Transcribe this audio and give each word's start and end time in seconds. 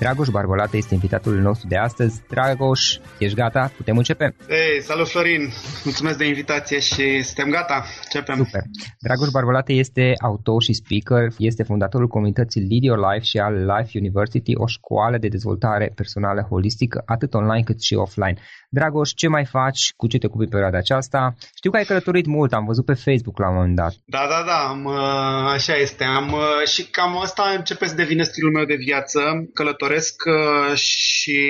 Dragoș 0.00 0.28
Barbolată 0.28 0.76
este 0.76 0.94
invitatul 0.94 1.34
nostru 1.40 1.68
de 1.68 1.76
astăzi. 1.76 2.22
Dragoș, 2.28 2.98
ești 3.18 3.36
gata? 3.36 3.72
Putem 3.76 3.96
începe? 3.96 4.34
Ei, 4.48 4.82
salut 4.82 5.08
Florin! 5.08 5.42
Mulțumesc 5.84 6.18
de 6.18 6.26
invitație 6.26 6.78
și 6.78 7.22
suntem 7.22 7.50
gata. 7.50 7.84
Începem. 8.04 8.36
Super. 8.36 8.62
Dragoș 9.06 9.28
Barbolată 9.30 9.72
este 9.72 10.12
autor 10.22 10.62
și 10.62 10.72
speaker, 10.72 11.24
este 11.38 11.62
fondatorul 11.62 12.08
comunității 12.08 12.60
Lead 12.60 12.82
Your 12.82 12.98
Life 13.08 13.24
și 13.24 13.38
al 13.38 13.54
Life 13.72 13.98
University, 13.98 14.52
o 14.54 14.66
școală 14.66 15.16
de 15.18 15.28
dezvoltare 15.28 15.92
personală 15.94 16.40
holistică, 16.50 17.02
atât 17.06 17.34
online 17.34 17.62
cât 17.62 17.80
și 17.82 17.94
offline. 17.94 18.36
Dragoș, 18.72 19.10
ce 19.10 19.28
mai 19.28 19.44
faci? 19.44 19.92
Cu 19.96 20.06
ce 20.06 20.18
te 20.18 20.26
ocupi 20.26 20.44
pe 20.44 20.50
perioada 20.50 20.78
aceasta? 20.78 21.34
Știu 21.54 21.70
că 21.70 21.76
ai 21.76 21.84
călătorit 21.84 22.26
mult, 22.26 22.52
am 22.52 22.64
văzut 22.64 22.84
pe 22.84 22.94
Facebook 22.94 23.38
la 23.38 23.48
un 23.48 23.54
moment 23.54 23.76
dat. 23.76 23.94
Da, 24.04 24.26
da, 24.28 24.42
da, 24.46 24.68
am, 24.68 24.84
uh, 24.84 25.50
așa 25.52 25.76
este. 25.76 26.04
Am, 26.04 26.32
uh, 26.32 26.68
și 26.72 26.82
cam 26.90 27.18
asta 27.18 27.54
începe 27.56 27.86
să 27.86 27.94
devină 27.94 28.22
stilul 28.22 28.52
meu 28.52 28.64
de 28.64 28.74
viață. 28.74 29.20
Călătoresc 29.54 30.22
uh, 30.26 30.76
și 30.76 31.40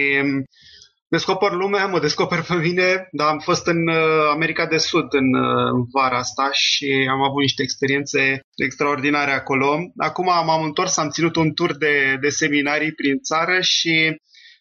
descoper 1.08 1.52
lumea, 1.52 1.86
mă 1.86 2.00
descoper 2.00 2.40
pe 2.48 2.54
mine, 2.54 3.08
dar 3.12 3.28
am 3.28 3.38
fost 3.38 3.66
în 3.66 3.88
America 4.32 4.66
de 4.66 4.78
Sud 4.78 5.14
în 5.14 5.30
vara 5.92 6.18
asta 6.18 6.48
și 6.52 7.08
am 7.10 7.22
avut 7.22 7.40
niște 7.40 7.62
experiențe 7.62 8.40
extraordinare 8.56 9.32
acolo. 9.32 9.78
Acum 9.96 10.24
m-am 10.24 10.62
întors, 10.64 10.96
am 10.96 11.08
ținut 11.08 11.36
un 11.36 11.52
tur 11.52 11.76
de, 11.76 12.16
de 12.20 12.28
seminarii 12.28 12.92
prin 12.92 13.18
țară 13.18 13.60
și 13.60 14.20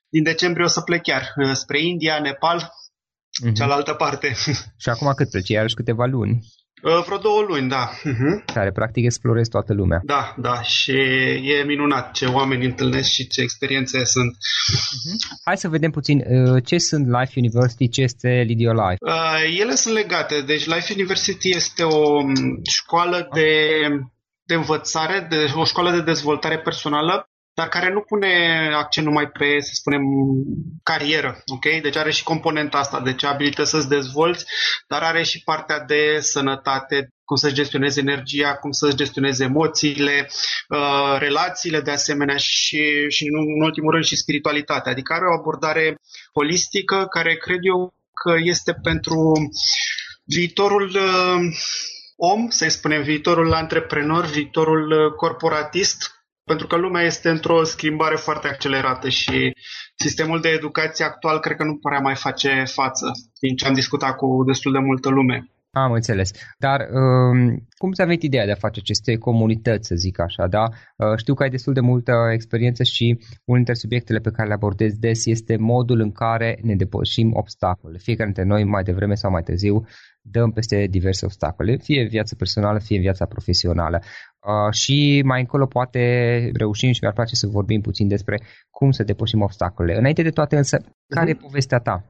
din 0.09 0.23
decembrie 0.23 0.65
o 0.65 0.67
să 0.67 0.81
plec 0.81 1.01
chiar 1.01 1.33
uh, 1.35 1.51
spre 1.53 1.81
India, 1.81 2.19
Nepal, 2.19 2.59
uh-huh. 2.61 3.53
cealaltă 3.53 3.93
parte. 3.93 4.35
Și 4.77 4.89
acum 4.89 5.11
cât 5.15 5.29
pleci? 5.29 5.49
Iarăși 5.49 5.75
câteva 5.75 6.05
luni? 6.05 6.39
Uh, 6.83 7.03
vreo 7.05 7.17
două 7.17 7.41
luni, 7.47 7.69
da. 7.69 7.89
Uh-huh. 7.89 8.45
Care 8.53 8.71
practic 8.71 9.03
explorezi 9.05 9.49
toată 9.49 9.73
lumea. 9.73 9.99
Da, 10.03 10.35
da, 10.37 10.61
și 10.61 10.91
e 11.43 11.63
minunat 11.63 12.11
ce 12.11 12.25
oameni 12.25 12.65
întâlnesc 12.65 13.09
și 13.09 13.27
ce 13.27 13.41
experiențe 13.41 14.03
sunt. 14.03 14.35
Uh-huh. 14.35 15.39
Hai 15.45 15.57
să 15.57 15.67
vedem 15.67 15.91
puțin 15.91 16.17
uh, 16.17 16.63
ce 16.65 16.77
sunt 16.77 17.07
Life 17.07 17.33
University, 17.35 17.89
ce 17.89 18.01
este 18.01 18.27
Lead 18.27 18.59
Your 18.59 18.75
Life. 18.75 18.97
Uh, 18.99 19.59
ele 19.59 19.75
sunt 19.75 19.93
legate, 19.93 20.41
deci 20.41 20.65
Life 20.65 20.93
University 20.93 21.49
este 21.49 21.83
o 21.83 22.17
um, 22.17 22.33
școală 22.71 23.29
de, 23.33 23.51
de 24.43 24.53
învățare, 24.53 25.27
de, 25.29 25.51
o 25.55 25.65
școală 25.65 25.91
de 25.91 26.01
dezvoltare 26.01 26.59
personală 26.59 27.28
dar 27.59 27.69
care 27.69 27.93
nu 27.93 28.01
pune 28.01 28.33
accent 28.73 29.05
numai 29.05 29.27
pe, 29.27 29.59
să 29.59 29.71
spunem, 29.73 30.01
carieră, 30.83 31.43
ok? 31.45 31.81
Deci 31.81 31.95
are 31.95 32.11
și 32.11 32.23
componenta 32.23 32.77
asta, 32.77 32.99
deci 32.99 33.23
abilități 33.23 33.69
să-ți 33.69 33.89
dezvolți, 33.89 34.45
dar 34.87 35.01
are 35.01 35.23
și 35.23 35.43
partea 35.43 35.79
de 35.79 36.17
sănătate, 36.19 37.13
cum 37.25 37.35
să-și 37.35 37.53
gestioneze 37.53 37.99
energia, 37.99 38.55
cum 38.55 38.71
să-și 38.71 38.95
gestioneze 38.95 39.43
emoțiile, 39.43 40.29
uh, 40.69 41.15
relațiile 41.17 41.81
de 41.81 41.91
asemenea 41.91 42.37
și, 42.37 43.05
și 43.09 43.23
în 43.57 43.61
ultimul 43.61 43.91
rând 43.91 44.03
și 44.03 44.15
spiritualitatea. 44.15 44.91
Adică 44.91 45.13
are 45.13 45.25
o 45.25 45.39
abordare 45.39 45.95
holistică 46.33 47.05
care 47.09 47.35
cred 47.35 47.59
eu 47.61 47.93
că 48.23 48.33
este 48.43 48.73
pentru 48.83 49.33
viitorul 50.23 50.89
uh, 50.89 51.39
om, 52.15 52.49
să-i 52.49 52.69
spunem, 52.69 53.01
viitorul 53.03 53.53
antreprenor, 53.53 54.25
viitorul 54.25 54.91
uh, 54.91 55.11
corporatist, 55.15 56.18
pentru 56.49 56.67
că 56.67 56.75
lumea 56.75 57.03
este 57.03 57.29
într-o 57.29 57.63
schimbare 57.63 58.15
foarte 58.15 58.47
accelerată 58.47 59.09
și 59.09 59.53
sistemul 59.95 60.41
de 60.41 60.49
educație 60.49 61.05
actual 61.05 61.39
cred 61.39 61.57
că 61.57 61.63
nu 61.63 61.75
prea 61.75 61.99
mai 61.99 62.15
face 62.15 62.63
față, 62.67 63.11
din 63.39 63.55
ce 63.55 63.65
am 63.65 63.73
discutat 63.73 64.15
cu 64.15 64.43
destul 64.45 64.71
de 64.71 64.79
multă 64.79 65.09
lume. 65.09 65.49
Am 65.71 65.91
înțeles. 65.91 66.31
Dar 66.57 66.87
um, 66.91 67.67
cum 67.77 67.91
ți-a 67.91 68.05
venit 68.05 68.23
ideea 68.23 68.45
de 68.45 68.51
a 68.51 68.55
face 68.55 68.79
aceste 68.79 69.17
comunități, 69.17 69.87
să 69.87 69.95
zic 69.95 70.19
așa, 70.19 70.47
da? 70.47 70.63
Uh, 70.63 71.17
știu 71.17 71.33
că 71.33 71.43
ai 71.43 71.49
destul 71.49 71.73
de 71.73 71.79
multă 71.79 72.11
experiență 72.33 72.83
și 72.83 73.05
unul 73.45 73.63
dintre 73.63 73.73
subiectele 73.73 74.19
pe 74.19 74.31
care 74.31 74.47
le 74.47 74.53
abordez 74.53 74.93
des 74.93 75.25
este 75.25 75.57
modul 75.57 75.99
în 75.99 76.11
care 76.11 76.59
ne 76.61 76.75
depășim 76.75 77.31
obstacole. 77.33 77.97
Fiecare 77.97 78.31
dintre 78.31 78.53
noi, 78.53 78.63
mai 78.63 78.83
devreme 78.83 79.13
sau 79.13 79.31
mai 79.31 79.43
târziu, 79.43 79.85
dăm 80.21 80.51
peste 80.51 80.87
diverse 80.89 81.25
obstacole, 81.25 81.77
fie 81.77 82.03
viața 82.03 82.35
personală, 82.37 82.79
fie 82.79 82.99
viața 82.99 83.25
profesională. 83.25 83.99
Uh, 84.01 84.73
și 84.73 85.21
mai 85.25 85.39
încolo 85.39 85.65
poate 85.65 85.99
reușim 86.53 86.91
și 86.91 86.99
mi-ar 87.01 87.13
place 87.13 87.35
să 87.35 87.47
vorbim 87.47 87.81
puțin 87.81 88.07
despre 88.07 88.41
cum 88.69 88.91
să 88.91 89.03
depășim 89.03 89.41
obstacolele. 89.41 89.97
Înainte 89.97 90.21
de 90.21 90.29
toate 90.29 90.57
însă, 90.57 90.77
care 91.07 91.33
uh-huh. 91.33 91.35
e 91.37 91.41
povestea 91.41 91.77
ta? 91.77 92.03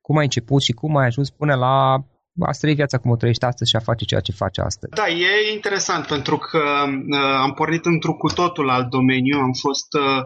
Cum 0.00 0.16
ai 0.16 0.24
început 0.24 0.62
și 0.62 0.72
cum 0.72 0.96
ai 0.96 1.06
ajuns 1.06 1.30
până 1.30 1.54
la 1.54 2.04
a 2.40 2.50
trăi 2.50 2.74
viața 2.74 2.98
cum 2.98 3.10
o 3.10 3.16
trăiești 3.16 3.44
astăzi 3.44 3.70
și 3.70 3.76
a 3.76 3.80
face 3.80 4.04
ceea 4.04 4.20
ce 4.20 4.32
faci 4.32 4.58
astăzi. 4.58 4.92
Da, 4.94 5.08
e 5.08 5.52
interesant 5.52 6.06
pentru 6.06 6.36
că 6.36 6.62
uh, 6.86 7.18
am 7.18 7.52
pornit 7.52 7.84
într-un 7.84 8.14
cu 8.14 8.28
totul 8.32 8.70
alt 8.70 8.90
domeniu. 8.90 9.38
Am 9.38 9.52
fost, 9.52 9.92
uh, 9.92 10.24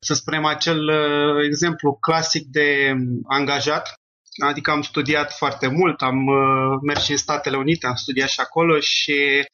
să 0.00 0.14
spunem, 0.14 0.44
acel 0.44 0.88
uh, 0.88 1.44
exemplu 1.44 1.94
clasic 1.94 2.46
de 2.46 2.94
angajat. 3.28 4.00
Adică 4.44 4.70
am 4.70 4.82
studiat 4.82 5.32
foarte 5.32 5.68
mult, 5.68 6.00
am 6.02 6.26
uh, 6.26 6.78
mers 6.86 7.04
și 7.04 7.10
în 7.10 7.16
Statele 7.16 7.56
Unite, 7.56 7.86
am 7.86 7.94
studiat 7.94 8.28
și 8.28 8.40
acolo 8.40 8.80
și 8.80 9.46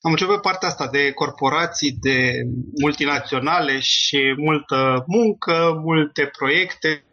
am 0.00 0.10
început 0.10 0.40
partea 0.40 0.68
asta 0.68 0.88
de 0.88 1.12
corporații, 1.12 1.96
de 2.00 2.32
multinaționale 2.80 3.78
și 3.80 4.34
multă 4.36 5.04
muncă, 5.06 5.80
multe 5.84 6.30
proiecte 6.38 7.04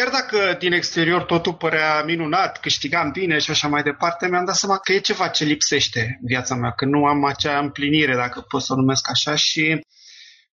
Chiar 0.00 0.08
dacă 0.08 0.56
din 0.58 0.72
exterior 0.72 1.22
totul 1.22 1.54
părea 1.54 2.02
minunat, 2.02 2.60
câștigam 2.60 3.10
bine 3.10 3.38
și 3.38 3.50
așa 3.50 3.68
mai 3.68 3.82
departe, 3.82 4.28
mi-am 4.28 4.44
dat 4.44 4.54
seama 4.54 4.78
că 4.78 4.92
e 4.92 4.98
ceva 4.98 5.28
ce 5.28 5.44
lipsește 5.44 6.18
în 6.20 6.26
viața 6.26 6.54
mea, 6.54 6.70
că 6.70 6.84
nu 6.84 7.04
am 7.04 7.24
acea 7.24 7.58
împlinire, 7.58 8.14
dacă 8.14 8.40
pot 8.40 8.62
să 8.62 8.72
o 8.72 8.76
numesc 8.76 9.10
așa, 9.10 9.34
și 9.34 9.80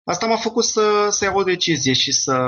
asta 0.03 0.25
m-a 0.25 0.35
făcut 0.35 0.63
să, 0.63 1.07
să 1.09 1.23
iau 1.23 1.37
o 1.37 1.43
decizie 1.43 1.93
și 1.93 2.11
să 2.11 2.47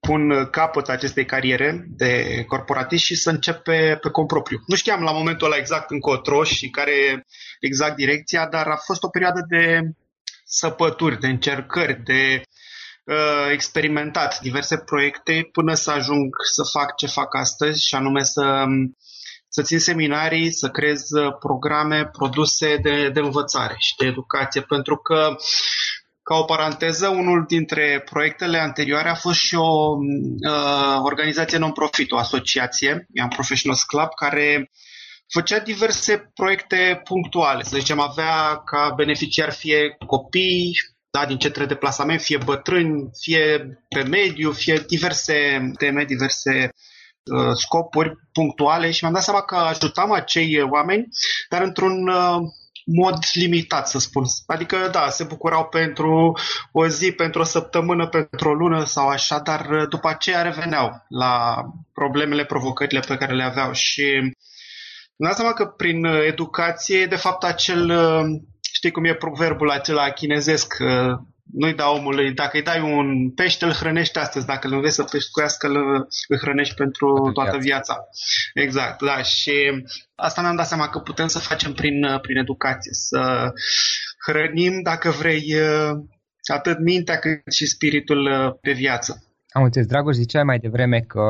pun 0.00 0.48
capăt 0.50 0.88
acestei 0.88 1.24
cariere 1.24 1.84
de 1.88 2.44
corporatist 2.48 3.04
și 3.04 3.14
să 3.14 3.30
încep 3.30 3.62
pe, 3.62 3.98
pe 4.00 4.10
cont 4.10 4.26
propriu. 4.26 4.62
Nu 4.66 4.74
știam 4.74 5.02
la 5.02 5.12
momentul 5.12 5.46
ăla 5.46 5.56
exact 5.56 5.90
încotro 5.90 6.44
și 6.44 6.70
care 6.70 6.92
e 6.92 7.22
exact 7.60 7.96
direcția, 7.96 8.46
dar 8.46 8.66
a 8.66 8.76
fost 8.76 9.02
o 9.02 9.08
perioadă 9.08 9.40
de 9.48 9.80
săpături, 10.44 11.20
de 11.20 11.26
încercări, 11.26 12.02
de 12.02 12.36
uh, 12.38 12.42
experimentat 13.52 14.40
diverse 14.40 14.76
proiecte 14.76 15.48
până 15.52 15.74
să 15.74 15.90
ajung 15.90 16.34
să 16.52 16.62
fac 16.78 16.96
ce 16.96 17.06
fac 17.06 17.34
astăzi 17.34 17.86
și 17.86 17.94
anume 17.94 18.22
să, 18.22 18.64
să 19.48 19.62
țin 19.62 19.78
seminarii, 19.78 20.52
să 20.52 20.68
creez 20.68 21.10
uh, 21.10 21.36
programe, 21.38 22.06
produse 22.06 22.76
de, 22.76 23.08
de 23.08 23.20
învățare 23.20 23.74
și 23.78 23.94
de 23.98 24.06
educație, 24.06 24.60
pentru 24.60 24.96
că 24.96 25.36
ca 26.22 26.34
o 26.34 26.44
paranteză, 26.44 27.08
unul 27.08 27.44
dintre 27.46 28.02
proiectele 28.10 28.58
anterioare 28.58 29.08
a 29.08 29.14
fost 29.14 29.38
și 29.38 29.54
o 29.54 29.96
uh, 29.98 30.98
organizație 31.02 31.58
non-profit, 31.58 32.12
o 32.12 32.18
asociație, 32.18 33.06
Young 33.12 33.34
Professionals 33.34 33.82
Club, 33.82 34.08
care 34.14 34.70
făcea 35.32 35.58
diverse 35.58 36.30
proiecte 36.34 37.00
punctuale. 37.04 37.62
Să 37.62 37.76
zicem, 37.78 38.00
avea 38.00 38.56
ca 38.56 38.92
beneficiar 38.96 39.52
fie 39.52 39.96
copii, 40.06 40.72
da, 41.18 41.26
din 41.26 41.38
centre 41.38 41.66
de 41.66 41.74
plasament, 41.74 42.20
fie 42.20 42.38
bătrâni, 42.44 43.10
fie 43.20 43.78
pe 43.88 44.02
mediu, 44.02 44.50
fie 44.50 44.84
diverse 44.86 45.70
teme, 45.78 46.04
diverse 46.04 46.68
uh, 47.32 47.52
scopuri 47.54 48.12
punctuale 48.32 48.90
și 48.90 48.98
mi-am 49.02 49.14
dat 49.14 49.22
seama 49.22 49.42
că 49.42 49.54
ajutam 49.54 50.12
acei 50.12 50.62
oameni, 50.62 51.08
dar 51.48 51.62
într-un 51.62 52.08
uh, 52.08 52.36
mod 52.84 53.18
limitat, 53.32 53.88
să 53.88 53.98
spun. 53.98 54.24
Adică, 54.46 54.88
da, 54.92 55.08
se 55.08 55.24
bucurau 55.24 55.64
pentru 55.64 56.38
o 56.72 56.86
zi, 56.86 57.12
pentru 57.12 57.40
o 57.40 57.44
săptămână, 57.44 58.06
pentru 58.06 58.48
o 58.48 58.52
lună 58.52 58.84
sau 58.84 59.08
așa, 59.08 59.38
dar 59.38 59.66
uh, 59.70 59.88
după 59.88 60.08
aceea 60.08 60.42
reveneau 60.42 61.04
la 61.08 61.64
problemele, 61.92 62.44
provocările 62.44 63.00
pe 63.00 63.16
care 63.16 63.34
le 63.34 63.42
aveau 63.42 63.72
și 63.72 64.02
mi-am 65.16 65.32
dat 65.32 65.36
seama 65.36 65.52
că 65.52 65.64
prin 65.66 66.04
uh, 66.04 66.24
educație, 66.26 67.06
de 67.06 67.16
fapt, 67.16 67.44
acel 67.44 67.90
uh, 67.90 68.24
știi 68.84 68.96
cum 68.96 69.04
e 69.04 69.14
proverbul 69.14 69.70
acela 69.70 70.10
chinezesc, 70.10 70.74
nu-i 71.52 71.74
da 71.74 71.90
omului, 71.90 72.32
dacă 72.32 72.56
îi 72.56 72.62
dai 72.62 72.80
un 72.80 73.30
pește, 73.30 73.64
îl 73.64 73.72
hrănești 73.72 74.18
astăzi, 74.18 74.46
dacă 74.46 74.66
îl 74.66 74.72
înveți 74.72 74.94
să 74.94 75.02
pescuiască, 75.02 75.66
îl, 75.66 75.76
îl 76.28 76.38
hrănești 76.38 76.74
pentru 76.74 77.30
toată 77.32 77.56
viața. 77.58 77.94
Exact, 78.54 79.02
da, 79.02 79.22
și 79.22 79.52
asta 80.14 80.40
mi-am 80.40 80.56
dat 80.56 80.66
seama 80.66 80.88
că 80.88 80.98
putem 80.98 81.26
să 81.26 81.38
facem 81.38 81.72
prin, 81.72 82.18
prin 82.22 82.36
educație, 82.36 82.92
să 82.92 83.52
hrănim, 84.26 84.82
dacă 84.82 85.10
vrei, 85.10 85.44
atât 86.52 86.78
mintea 86.78 87.18
cât 87.18 87.52
și 87.52 87.66
spiritul 87.66 88.58
pe 88.60 88.72
viață. 88.72 89.24
Am 89.48 89.62
înțeles, 89.62 89.88
Dragoș, 89.88 90.14
ziceai 90.14 90.44
mai 90.44 90.58
devreme 90.58 91.00
că 91.00 91.22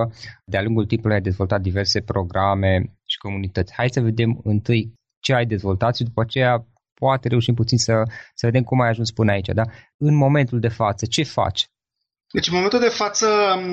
de-a 0.44 0.62
lungul 0.62 0.86
timpului 0.86 1.16
ai 1.16 1.22
dezvoltat 1.22 1.60
diverse 1.60 2.00
programe 2.00 2.74
și 3.06 3.18
comunități. 3.18 3.72
Hai 3.76 3.88
să 3.90 4.00
vedem 4.00 4.40
întâi 4.42 4.92
ce 5.20 5.34
ai 5.34 5.46
dezvoltat 5.46 5.96
și 5.96 6.02
după 6.02 6.20
aceea 6.20 6.66
poate 6.94 7.28
reușim 7.28 7.54
puțin 7.54 7.78
să, 7.78 8.02
să 8.34 8.46
vedem 8.46 8.62
cum 8.62 8.80
ai 8.80 8.88
ajuns 8.88 9.10
până 9.10 9.32
aici. 9.32 9.48
Da? 9.48 9.62
În 9.96 10.14
momentul 10.14 10.60
de 10.60 10.68
față, 10.68 11.06
ce 11.06 11.22
faci? 11.22 11.68
Deci, 12.34 12.48
în 12.48 12.54
momentul 12.54 12.78
de 12.78 12.88
față, 12.88 13.26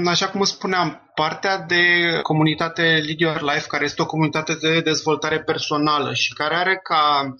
așa 0.06 0.30
cum 0.30 0.44
spuneam, 0.44 1.12
partea 1.16 1.58
de 1.58 1.84
comunitate 2.22 2.82
Lead 2.82 3.20
Your 3.20 3.42
Life, 3.42 3.68
care 3.68 3.84
este 3.84 4.02
o 4.02 4.06
comunitate 4.06 4.54
de 4.62 4.82
dezvoltare 4.82 5.44
personală 5.44 6.14
și 6.14 6.34
care 6.34 6.56
are 6.56 6.80
ca 6.84 7.36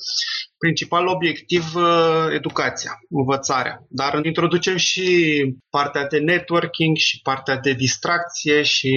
principal 0.58 1.08
obiectiv 1.08 1.76
uh, 1.76 2.28
educația, 2.34 2.92
învățarea. 3.10 3.78
Dar 3.90 4.26
introducem 4.26 4.78
și 4.78 5.06
partea 5.70 6.08
de 6.08 6.18
networking 6.18 6.98
și 6.98 7.20
partea 7.22 7.58
de 7.58 7.74
distracție 7.74 8.62
și 8.62 8.94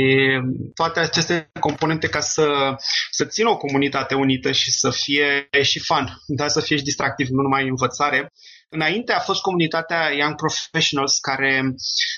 toate 0.75 1.00
aceste 1.00 1.50
componente 1.60 2.08
ca 2.08 2.20
să, 2.20 2.75
să 3.10 3.25
țină 3.25 3.48
o 3.50 3.56
comunitate 3.56 4.14
unită 4.14 4.52
și 4.52 4.70
să 4.70 4.90
fie 4.90 5.48
și 5.62 5.78
fun, 5.78 6.06
dar 6.26 6.48
să 6.48 6.60
fie 6.60 6.76
și 6.76 6.82
distractiv, 6.82 7.28
nu 7.28 7.42
numai 7.42 7.68
învățare. 7.68 8.32
Înainte 8.68 9.12
a 9.12 9.18
fost 9.18 9.40
comunitatea 9.40 10.12
Young 10.18 10.35
Professionals, 10.35 11.18
care 11.18 11.62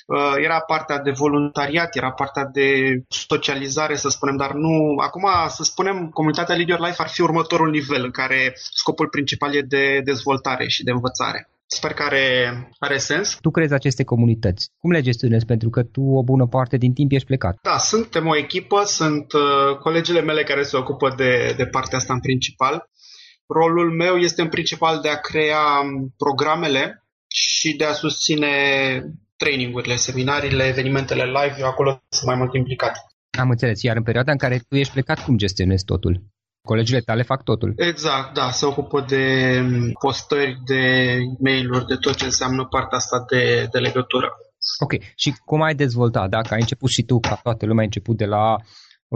uh, 0.06 0.34
era 0.36 0.60
partea 0.60 0.98
de 0.98 1.10
voluntariat, 1.10 1.96
era 1.96 2.12
partea 2.12 2.44
de 2.52 2.68
socializare, 3.08 3.96
să 3.96 4.08
spunem, 4.08 4.36
dar 4.36 4.52
nu... 4.52 4.94
Acum, 4.98 5.28
să 5.48 5.62
spunem, 5.62 6.08
comunitatea 6.08 6.54
Leader 6.54 6.78
Life 6.78 7.02
ar 7.02 7.08
fi 7.08 7.20
următorul 7.20 7.70
nivel, 7.70 8.04
în 8.04 8.10
care 8.10 8.52
scopul 8.56 9.08
principal 9.08 9.54
e 9.54 9.60
de 9.60 10.00
dezvoltare 10.04 10.68
și 10.68 10.84
de 10.84 10.90
învățare. 10.90 11.48
Sper 11.68 11.92
că 11.92 12.02
are, 12.02 12.68
are 12.78 12.98
sens. 12.98 13.38
Tu 13.40 13.50
crezi 13.50 13.72
aceste 13.72 14.04
comunități. 14.04 14.70
Cum 14.78 14.90
le 14.90 15.00
gestionezi? 15.00 15.44
Pentru 15.44 15.70
că 15.70 15.82
tu 15.82 16.00
o 16.00 16.22
bună 16.22 16.46
parte 16.46 16.76
din 16.76 16.92
timp 16.92 17.12
ești 17.12 17.26
plecat. 17.26 17.58
Da, 17.62 17.78
suntem 17.78 18.26
o 18.26 18.36
echipă, 18.36 18.82
sunt 18.84 19.32
uh, 19.32 19.76
colegele 19.76 20.20
mele 20.20 20.42
care 20.42 20.62
se 20.62 20.76
ocupă 20.76 21.14
de, 21.16 21.54
de 21.56 21.66
partea 21.66 21.98
asta 21.98 22.12
în 22.12 22.20
principal. 22.20 22.88
Rolul 23.46 23.90
meu 23.92 24.16
este 24.16 24.42
în 24.42 24.48
principal 24.48 25.00
de 25.00 25.08
a 25.08 25.20
crea 25.20 25.62
programele 26.16 27.04
și 27.28 27.76
de 27.76 27.84
a 27.84 27.92
susține 27.92 28.48
trainingurile, 29.36 29.96
seminariile, 29.96 30.64
evenimentele 30.64 31.24
live. 31.24 31.54
Eu 31.58 31.66
acolo 31.66 32.02
sunt 32.08 32.26
mai 32.26 32.36
mult 32.36 32.54
implicat. 32.54 32.92
Am 33.38 33.50
înțeles. 33.50 33.82
Iar 33.82 33.96
în 33.96 34.02
perioada 34.02 34.32
în 34.32 34.38
care 34.38 34.64
tu 34.68 34.76
ești 34.76 34.92
plecat, 34.92 35.24
cum 35.24 35.36
gestionezi 35.36 35.84
totul? 35.84 36.22
Colegile 36.62 37.00
tale 37.00 37.22
fac 37.22 37.42
totul. 37.42 37.72
Exact, 37.76 38.34
da, 38.34 38.50
se 38.50 38.66
ocupă 38.66 39.00
de 39.08 39.62
postări, 40.00 40.60
de 40.64 41.16
mail-uri, 41.38 41.86
de 41.86 41.94
tot 41.94 42.14
ce 42.14 42.24
înseamnă 42.24 42.64
partea 42.64 42.98
asta 42.98 43.24
de, 43.30 43.68
de 43.70 43.78
legătură. 43.78 44.32
Ok, 44.78 44.92
și 45.16 45.34
cum 45.44 45.62
ai 45.62 45.74
dezvoltat? 45.74 46.28
Dacă 46.28 46.54
ai 46.54 46.60
început 46.60 46.90
și 46.90 47.02
tu, 47.02 47.20
ca 47.20 47.40
toată 47.42 47.66
lumea, 47.66 47.80
ai 47.80 47.84
început 47.84 48.16
de 48.16 48.24
la 48.24 48.56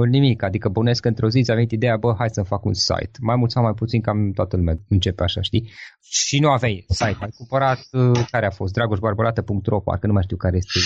nimic, 0.09 0.43
adică 0.43 0.69
bănesc 0.69 1.05
într-o 1.05 1.29
zi 1.29 1.43
ți-a 1.43 1.55
venit 1.55 1.71
ideea, 1.71 1.97
bă, 1.97 2.15
hai 2.19 2.29
să 2.31 2.43
fac 2.43 2.65
un 2.65 2.75
site. 2.75 3.11
Mai 3.21 3.37
mult 3.37 3.51
sau 3.51 3.63
mai 3.63 3.73
puțin, 3.73 4.01
cam 4.01 4.31
toată 4.31 4.57
lumea 4.57 4.75
începe 4.89 5.23
așa, 5.23 5.41
știi? 5.41 5.71
Și 6.01 6.39
nu 6.39 6.51
aveai 6.51 6.85
site, 6.89 7.17
ai 7.21 7.31
cumpărat, 7.37 7.79
uh, 7.93 8.25
care 8.31 8.47
a 8.47 8.51
fost, 8.51 8.73
dragoșbarbarată.ro, 8.73 9.81
parcă 9.81 10.07
nu 10.07 10.13
mai 10.13 10.23
știu 10.23 10.37
care 10.37 10.57
este 10.57 10.79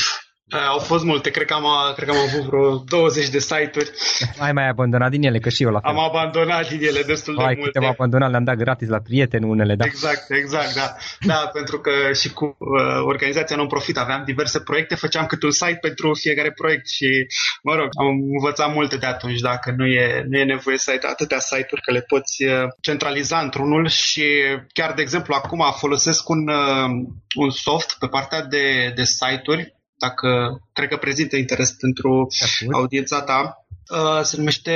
au 0.53 0.79
fost 0.79 1.05
multe, 1.05 1.31
cred 1.31 1.47
că 1.47 1.55
am, 1.55 1.67
cred 1.95 2.09
că 2.09 2.15
am 2.15 2.21
avut 2.29 2.43
vreo 2.43 2.77
20 2.77 3.29
de 3.29 3.39
site-uri. 3.39 3.91
Ai 4.39 4.53
mai 4.53 4.69
abandonat 4.69 5.11
din 5.11 5.23
ele, 5.23 5.39
că 5.39 5.49
și 5.49 5.63
eu 5.63 5.71
la 5.71 5.81
fel. 5.81 5.91
Am 5.91 5.99
abandonat 5.99 6.69
din 6.69 6.83
ele 6.83 7.03
destul 7.03 7.39
Ai, 7.39 7.55
de 7.55 7.61
multe. 7.61 7.79
Ai 7.79 7.89
abandonat, 7.89 8.31
le-am 8.31 8.45
dat 8.45 8.57
gratis 8.57 8.89
la 8.89 8.99
prieteni 8.99 9.45
unele, 9.45 9.75
da. 9.75 9.85
Exact, 9.85 10.31
exact, 10.31 10.75
da. 10.75 10.97
Da, 11.21 11.51
pentru 11.53 11.79
că 11.79 11.91
și 12.13 12.33
cu 12.33 12.57
uh, 12.59 13.03
organizația 13.05 13.57
non-profit 13.57 13.97
aveam 13.99 14.23
diverse 14.25 14.61
proiecte, 14.61 14.95
făceam 14.95 15.27
câte 15.27 15.45
un 15.45 15.53
site 15.53 15.79
pentru 15.81 16.15
fiecare 16.15 16.53
proiect 16.53 16.89
și, 16.89 17.27
mă 17.63 17.75
rog, 17.75 17.89
am 17.99 18.07
învățat 18.07 18.75
multe 18.75 18.97
de 18.97 19.07
atunci, 19.07 19.41
dacă 19.41 19.75
nu 19.77 19.87
e, 19.87 20.25
nu 20.29 20.39
e 20.39 20.45
nevoie 20.45 20.79
să 20.79 20.91
ai 20.91 20.99
atâtea 21.11 21.39
site-uri, 21.39 21.83
că 21.83 21.93
le 21.93 22.01
poți 22.01 22.45
uh, 22.45 22.53
centraliza 22.81 23.39
într-unul 23.39 23.89
și 23.89 24.25
chiar, 24.73 24.93
de 24.93 25.03
exemplu, 25.03 25.35
acum 25.35 25.65
folosesc 25.77 26.29
un, 26.29 26.49
uh, 26.49 26.91
un 27.35 27.51
soft 27.51 27.97
pe 27.99 28.07
partea 28.07 28.43
de, 28.43 28.93
de 28.95 29.05
site-uri 29.05 29.75
dacă 29.99 30.59
cred 30.73 30.89
că 30.89 30.97
prezintă 30.97 31.37
interes 31.37 31.71
pentru 31.71 32.27
audiența 32.73 33.23
ta. 33.23 33.67
Uh, 33.91 34.21
se 34.23 34.37
numește 34.37 34.73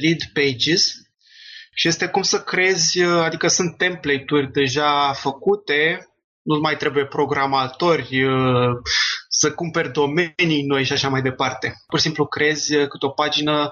Lead 0.00 0.20
Pages 0.32 0.92
și 1.74 1.88
este 1.88 2.06
cum 2.06 2.22
să 2.22 2.40
creezi, 2.40 3.02
uh, 3.02 3.22
adică 3.22 3.48
sunt 3.48 3.76
template-uri 3.76 4.52
deja 4.52 5.12
făcute, 5.12 6.08
nu 6.42 6.58
mai 6.60 6.76
trebuie 6.76 7.06
programatori, 7.06 8.24
uh, 8.24 8.76
să 9.28 9.52
cumperi 9.52 9.92
domenii 9.92 10.64
noi 10.66 10.84
și 10.84 10.92
așa 10.92 11.08
mai 11.08 11.22
departe. 11.22 11.74
Pur 11.86 11.98
și 11.98 12.04
simplu 12.04 12.26
creezi 12.26 12.72
câte 12.76 13.06
o 13.06 13.08
pagină 13.08 13.68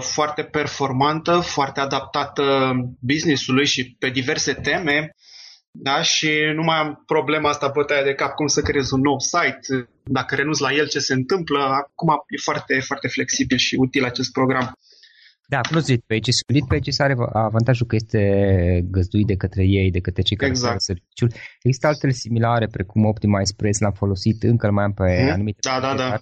foarte 0.00 0.42
performantă, 0.42 1.38
foarte 1.40 1.80
adaptată 1.80 2.72
business-ului 3.00 3.66
și 3.66 3.96
pe 3.98 4.08
diverse 4.08 4.52
teme 4.54 5.14
da? 5.80 6.02
și 6.02 6.30
nu 6.54 6.62
mai 6.62 6.78
am 6.78 7.02
problema 7.06 7.48
asta 7.48 7.68
bătaia 7.68 8.02
de 8.02 8.14
cap 8.14 8.34
cum 8.34 8.46
să 8.46 8.60
creez 8.60 8.90
un 8.90 9.00
nou 9.00 9.18
site, 9.18 9.88
dacă 10.08 10.34
renunț 10.34 10.58
la 10.58 10.72
el 10.72 10.88
ce 10.88 10.98
se 10.98 11.14
întâmplă, 11.14 11.58
acum 11.58 12.08
e 12.28 12.36
foarte, 12.42 12.80
foarte 12.80 13.08
flexibil 13.08 13.56
și 13.56 13.74
util 13.78 14.04
acest 14.04 14.32
program. 14.32 14.72
Da, 15.46 15.60
plus 15.60 15.86
Lead 15.88 16.00
Pages. 16.06 16.36
Lead 16.46 16.66
Pages 16.66 16.98
are 16.98 17.14
avantajul 17.32 17.86
că 17.86 17.94
este 17.94 18.22
găzduit 18.90 19.26
de 19.26 19.34
către 19.34 19.64
ei, 19.66 19.90
de 19.90 20.00
către 20.00 20.22
cei 20.22 20.36
care 20.36 20.50
exact. 20.50 20.80
serviciul. 20.80 21.32
Există 21.62 21.86
altele 21.86 22.12
similare, 22.12 22.66
precum 22.66 23.04
Optimize 23.04 23.54
Press, 23.56 23.78
l-am 23.80 23.92
folosit, 23.92 24.42
încă 24.42 24.70
mai 24.70 24.84
am 24.84 24.92
pe 24.92 25.18
hmm? 25.20 25.30
anumite 25.30 25.58
da, 25.60 25.80
da, 25.80 25.94
da 25.94 26.20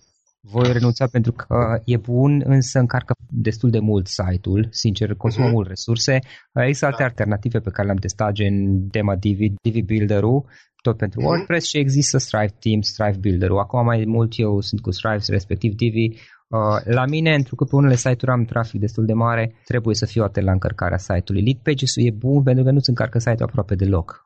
voi 0.50 0.72
renunța 0.72 1.06
pentru 1.06 1.32
că 1.32 1.80
e 1.84 1.96
bun, 1.96 2.42
însă 2.44 2.78
încarcă 2.78 3.14
destul 3.28 3.70
de 3.70 3.78
mult 3.78 4.06
site-ul, 4.06 4.68
sincer, 4.70 5.14
consumă 5.14 5.48
uh-huh. 5.48 5.52
mult 5.52 5.68
resurse. 5.68 6.18
Există 6.52 6.86
alte 6.86 7.02
da. 7.02 7.04
alternative 7.04 7.58
pe 7.58 7.70
care 7.70 7.86
le-am 7.86 7.98
testat, 7.98 8.32
gen 8.32 8.88
tema 8.88 9.16
Divi, 9.16 9.48
Divi 9.62 9.82
Builder-ul, 9.82 10.44
tot 10.88 10.96
pentru 10.96 11.20
uh-huh. 11.20 11.24
WordPress 11.24 11.68
și 11.68 11.78
există 11.78 12.18
Strive 12.18 12.54
Teams, 12.62 12.86
Strive 12.92 13.18
Builder-ul. 13.20 13.58
Acum 13.58 13.84
mai 13.84 14.04
mult 14.06 14.32
eu 14.36 14.60
sunt 14.60 14.80
cu 14.80 14.90
Strive, 14.90 15.22
respectiv 15.38 15.72
Divi. 15.74 16.06
Uh, 16.48 16.78
la 16.84 17.04
mine, 17.14 17.30
pentru 17.30 17.54
că 17.54 17.64
pe 17.64 17.76
unele 17.76 17.96
site-uri 17.96 18.36
am 18.36 18.44
trafic 18.44 18.80
destul 18.80 19.04
de 19.04 19.12
mare, 19.12 19.54
trebuie 19.64 19.94
să 19.94 20.06
fiu 20.06 20.22
atent 20.22 20.46
la 20.46 20.52
încărcarea 20.52 20.98
site-ului. 20.98 21.44
Lead 21.44 21.60
Pages-ul 21.62 22.06
e 22.06 22.10
bun 22.24 22.42
pentru 22.42 22.64
că 22.64 22.70
nu-ți 22.70 22.88
încarcă 22.88 23.18
site-ul 23.18 23.48
aproape 23.48 23.74
deloc. 23.74 24.24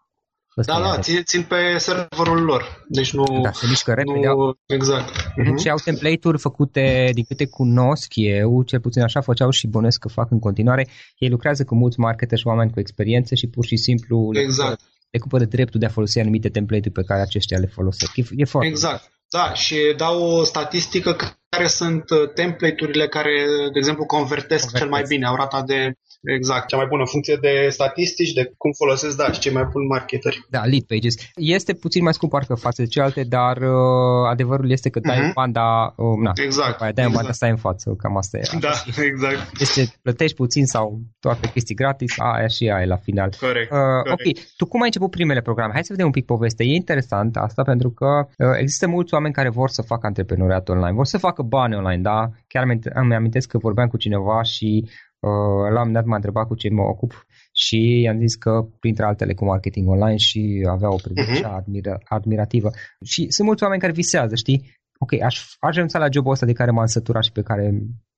Ăsta 0.58 0.80
da, 0.80 0.94
da, 0.94 1.00
țin, 1.00 1.22
țin 1.22 1.42
pe 1.42 1.56
serverul 1.76 2.42
lor. 2.42 2.84
Deci 2.88 3.12
nu... 3.12 3.24
Da, 3.42 3.52
se 3.52 3.66
mișcă 3.68 3.92
repede. 3.94 4.26
Nu, 4.26 4.54
exact. 4.66 5.10
Uh-huh. 5.10 5.62
Și 5.62 5.68
au 5.68 5.76
template-uri 5.84 6.38
făcute, 6.38 7.10
din 7.12 7.24
câte 7.24 7.46
cunosc 7.46 8.12
eu, 8.14 8.62
cel 8.62 8.80
puțin 8.80 9.02
așa 9.02 9.20
făceau 9.20 9.50
și 9.50 9.66
bănesc 9.66 9.98
că 10.00 10.08
fac 10.08 10.30
în 10.30 10.38
continuare. 10.38 10.88
Ei 11.18 11.28
lucrează 11.28 11.64
cu 11.64 11.74
mulți 11.74 12.00
marketer 12.00 12.38
și 12.38 12.46
oameni 12.46 12.70
cu 12.70 12.80
experiență 12.80 13.34
și 13.34 13.46
pur 13.48 13.64
și 13.64 13.76
simplu 13.76 14.30
exact. 14.32 14.80
Le 15.10 15.18
cumpără 15.18 15.44
dreptul 15.44 15.80
de 15.80 15.86
a 15.86 15.88
folosi 15.88 16.20
anumite 16.20 16.48
template-uri 16.48 16.94
pe 16.94 17.04
care 17.04 17.20
aceștia 17.20 17.58
le 17.58 17.66
folosesc. 17.66 18.16
E, 18.16 18.22
e 18.36 18.44
foarte 18.44 18.68
Exact. 18.68 19.12
Da, 19.30 19.54
și 19.54 19.94
dau 19.96 20.22
o 20.22 20.44
statistică 20.44 21.16
care 21.48 21.66
sunt 21.66 22.04
template-urile 22.34 23.08
care, 23.08 23.44
de 23.72 23.78
exemplu, 23.78 24.04
convertesc, 24.06 24.64
convertesc. 24.64 24.76
cel 24.76 24.88
mai 24.88 25.02
bine, 25.08 25.26
au 25.26 25.36
rata 25.36 25.62
de 25.62 25.92
Exact, 26.22 26.66
cea 26.66 26.76
mai 26.76 26.86
bună 26.88 27.06
funcție 27.06 27.36
de 27.40 27.66
statistici, 27.68 28.32
de 28.32 28.52
cum 28.56 28.72
folosesc, 28.72 29.16
da, 29.16 29.32
și 29.32 29.40
cei 29.40 29.52
mai 29.52 29.64
buni 29.72 29.86
marketeri. 29.86 30.46
Da, 30.48 30.64
lead 30.64 30.82
pages. 30.82 31.14
Este 31.34 31.72
puțin 31.74 32.02
mai 32.02 32.14
scump 32.14 32.32
parcă 32.32 32.54
față 32.54 32.82
de 32.82 32.88
celelalte, 32.88 33.22
dar 33.22 33.56
uh, 33.56 34.28
adevărul 34.30 34.70
este 34.70 34.88
că 34.90 35.00
dai 35.00 35.18
uh-huh. 35.18 35.32
banda, 35.34 35.94
uh, 35.96 36.18
na, 36.22 36.32
exact, 36.44 36.80
aia, 36.80 36.92
dai 36.92 37.04
exact. 37.04 37.14
banda, 37.14 37.32
stai 37.32 37.50
în 37.50 37.56
față, 37.56 37.94
cam 37.98 38.16
asta 38.16 38.38
e. 38.38 38.42
Da, 38.60 38.72
exact. 39.02 39.60
Este 39.60 39.92
plătești 40.02 40.36
puțin 40.36 40.64
sau 40.64 41.00
toate 41.20 41.48
chestii 41.48 41.74
gratis, 41.74 42.14
aia 42.18 42.46
și 42.46 42.70
aia 42.74 42.86
la 42.86 42.96
final. 42.96 43.30
Corect, 43.40 43.70
uh, 43.70 43.78
corect. 43.78 44.38
Ok, 44.38 44.44
tu 44.56 44.66
cum 44.66 44.80
ai 44.80 44.86
început 44.86 45.10
primele 45.10 45.40
programe? 45.40 45.72
Hai 45.72 45.84
să 45.84 45.92
vedem 45.92 46.06
un 46.06 46.12
pic 46.12 46.24
poveste. 46.24 46.64
E 46.64 46.74
interesant 46.74 47.36
asta 47.36 47.62
pentru 47.62 47.90
că 47.90 48.06
uh, 48.06 48.56
există 48.58 48.86
mulți 48.86 49.14
oameni 49.14 49.34
care 49.34 49.50
vor 49.50 49.68
să 49.68 49.82
facă 49.82 50.06
antreprenoriat 50.06 50.68
online, 50.68 50.94
vor 50.94 51.06
să 51.06 51.18
facă 51.18 51.42
bani 51.42 51.74
online, 51.74 52.02
da? 52.02 52.28
Chiar 52.46 52.64
îmi 52.94 53.14
amintesc 53.14 53.48
că 53.48 53.58
vorbeam 53.58 53.88
cu 53.88 53.96
cineva 53.96 54.42
și 54.42 54.84
Uh, 54.84 55.09
la 55.20 55.68
un 55.68 55.72
moment 55.72 55.92
dat 55.92 56.04
m-a 56.04 56.14
întrebat 56.14 56.46
cu 56.46 56.54
ce 56.54 56.68
mă 56.70 56.82
ocup 56.82 57.26
și 57.52 58.00
i-am 58.04 58.18
zis 58.18 58.34
că, 58.34 58.66
printre 58.80 59.04
altele, 59.04 59.34
cu 59.34 59.44
marketing 59.44 59.88
online 59.88 60.16
și 60.16 60.66
avea 60.70 60.92
o 60.92 60.96
privire 61.02 61.48
uh-huh. 61.48 61.56
admira, 61.56 61.98
admirativă. 62.04 62.70
Și 63.04 63.30
sunt 63.30 63.46
mulți 63.46 63.62
oameni 63.62 63.80
care 63.80 63.92
visează, 63.92 64.34
știi? 64.34 64.78
Ok, 64.98 65.22
aș, 65.22 65.56
aș 65.58 65.74
renunța 65.74 65.98
la 65.98 66.10
jobul 66.10 66.32
ăsta 66.32 66.46
de 66.46 66.52
care 66.52 66.70
m-am 66.70 66.86
săturat 66.86 67.24
și 67.24 67.32
pe 67.32 67.42
care 67.42 67.62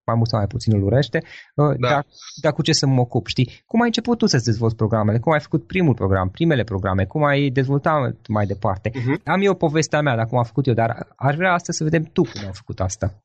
mai 0.05 0.17
mult 0.17 0.29
sau 0.29 0.39
mai 0.39 0.47
puțin 0.47 0.75
îl 0.75 0.83
urește, 0.83 1.23
uh, 1.55 1.77
da. 1.79 1.89
dar, 1.89 2.07
dar 2.43 2.53
cu 2.53 2.63
ce 2.63 2.73
să 2.73 2.87
mă 2.87 3.01
ocup, 3.01 3.27
știi? 3.27 3.63
Cum 3.67 3.81
ai 3.81 3.87
început 3.87 4.19
tu 4.19 4.27
să-ți 4.27 4.45
dezvolți 4.45 4.77
programele? 4.77 5.19
Cum 5.19 5.33
ai 5.33 5.41
făcut 5.41 5.67
primul 5.67 5.95
program, 5.95 6.29
primele 6.29 6.65
programe? 6.65 7.05
Cum 7.05 7.25
ai 7.25 7.49
dezvoltat 7.49 8.27
mai 8.29 8.47
departe? 8.47 8.91
Uh-huh. 8.91 9.23
Am 9.25 9.41
eu 9.43 9.55
povestea 9.55 10.01
mea, 10.01 10.17
dacă 10.17 10.29
cum 10.29 10.39
am 10.39 10.45
făcut 10.45 10.67
eu, 10.67 10.75
dar 10.75 11.09
aș 11.17 11.35
vrea 11.35 11.53
astăzi 11.53 11.79
să 11.79 11.85
vedem 11.85 12.03
tu 12.03 12.23
cum 12.23 12.41
ai 12.45 12.53
făcut 12.53 12.81
asta. 12.81 13.23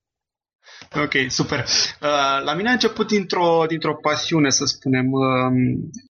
Ok, 0.96 1.13
super. 1.27 1.60
Uh, 1.60 2.43
la 2.43 2.53
mine 2.53 2.69
a 2.69 2.72
început 2.72 3.07
dintr-o, 3.07 3.63
dintr-o 3.67 3.96
pasiune, 3.96 4.50
să 4.50 4.65
spunem. 4.65 5.12
Uh, 5.12 5.51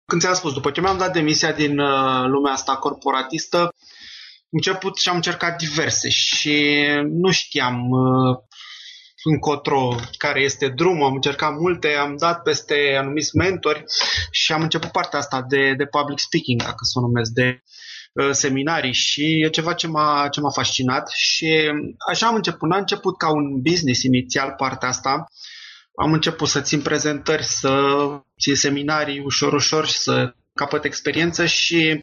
când 0.06 0.22
ți-am 0.22 0.34
spus, 0.34 0.54
după 0.54 0.72
ce 0.72 0.82
mi-am 0.82 0.98
dat 0.98 1.14
demisia 1.14 1.52
din 1.52 1.80
uh, 1.80 2.24
lumea 2.26 2.52
asta 2.52 2.76
corporatistă, 2.76 3.58
am 3.58 4.60
început 4.60 4.98
și 4.98 5.10
am 5.10 5.16
încercat 5.16 5.58
diverse 5.58 6.10
și 6.10 6.86
nu 7.10 7.32
știam 7.32 7.90
încotro 9.24 9.96
care 10.18 10.42
este 10.42 10.68
drumul, 10.68 11.06
am 11.06 11.14
încercat 11.14 11.52
multe, 11.60 11.88
am 11.88 12.16
dat 12.18 12.42
peste 12.42 12.96
anumiți 13.00 13.36
mentori 13.36 13.84
și 14.32 14.52
am 14.52 14.62
început 14.62 14.92
partea 14.92 15.20
asta 15.20 15.46
de, 15.48 15.74
de 15.78 15.86
public 15.86 16.20
speaking, 16.20 16.62
dacă 16.62 16.78
să 16.82 17.00
o 17.00 17.02
numesc, 17.02 17.32
de 17.32 17.46
Uh, 17.46 17.93
seminarii 18.32 18.94
și 18.94 19.44
e 19.46 19.50
ceva 19.50 19.74
ce 19.74 19.88
m-a, 19.88 20.28
ce 20.32 20.40
m-a 20.40 20.50
fascinat 20.50 21.10
și 21.10 21.72
așa 22.10 22.28
am 22.28 22.36
început. 22.36 22.70
N-a 22.70 22.78
început 22.78 23.18
ca 23.18 23.32
un 23.32 23.62
business 23.62 24.04
inițial 24.04 24.54
partea 24.58 24.88
asta. 24.88 25.26
Am 25.96 26.14
început 26.14 26.48
să 26.48 26.62
țin 26.62 26.82
prezentări, 26.82 27.44
să 27.44 27.96
țin 28.40 28.56
seminarii 28.56 29.20
ușor, 29.20 29.54
ușor 29.54 29.88
și 29.88 29.98
să 29.98 30.34
capăt 30.54 30.84
experiență 30.84 31.46
și 31.46 31.78
Uh, 31.96 32.00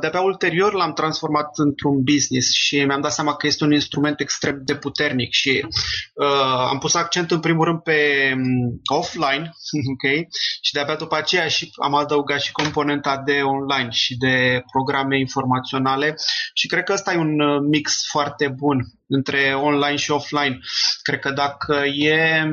de-abia 0.00 0.20
ulterior 0.20 0.72
l-am 0.72 0.92
transformat 0.92 1.48
într-un 1.54 2.02
business 2.02 2.52
și 2.52 2.84
mi-am 2.84 3.00
dat 3.00 3.12
seama 3.12 3.34
că 3.34 3.46
este 3.46 3.64
un 3.64 3.72
instrument 3.72 4.20
extrem 4.20 4.60
de 4.64 4.74
puternic 4.74 5.32
și 5.32 5.66
uh, 6.14 6.66
am 6.70 6.78
pus 6.78 6.94
accent 6.94 7.30
în 7.30 7.40
primul 7.40 7.64
rând 7.64 7.78
pe 7.78 8.32
um, 8.34 8.80
offline 8.98 9.50
ok? 9.92 10.28
și 10.60 10.72
de-abia 10.72 10.96
după 10.96 11.16
aceea 11.16 11.48
și 11.48 11.70
am 11.82 11.94
adăugat 11.94 12.40
și 12.40 12.52
componenta 12.52 13.22
de 13.24 13.40
online 13.42 13.90
și 13.90 14.16
de 14.16 14.62
programe 14.72 15.18
informaționale 15.18 16.14
și 16.54 16.66
cred 16.66 16.82
că 16.82 16.92
ăsta 16.92 17.12
e 17.12 17.16
un 17.16 17.40
uh, 17.40 17.60
mix 17.70 18.08
foarte 18.10 18.48
bun 18.48 18.78
între 19.06 19.54
online 19.54 19.96
și 19.96 20.10
offline. 20.10 20.58
Cred 21.02 21.18
că 21.18 21.30
dacă 21.30 21.82
e 21.84 22.44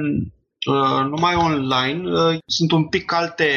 uh, 0.69 1.05
numai 1.05 1.35
online, 1.35 2.09
uh, 2.11 2.37
sunt 2.45 2.71
un 2.71 2.87
pic 2.87 3.13
alte 3.13 3.47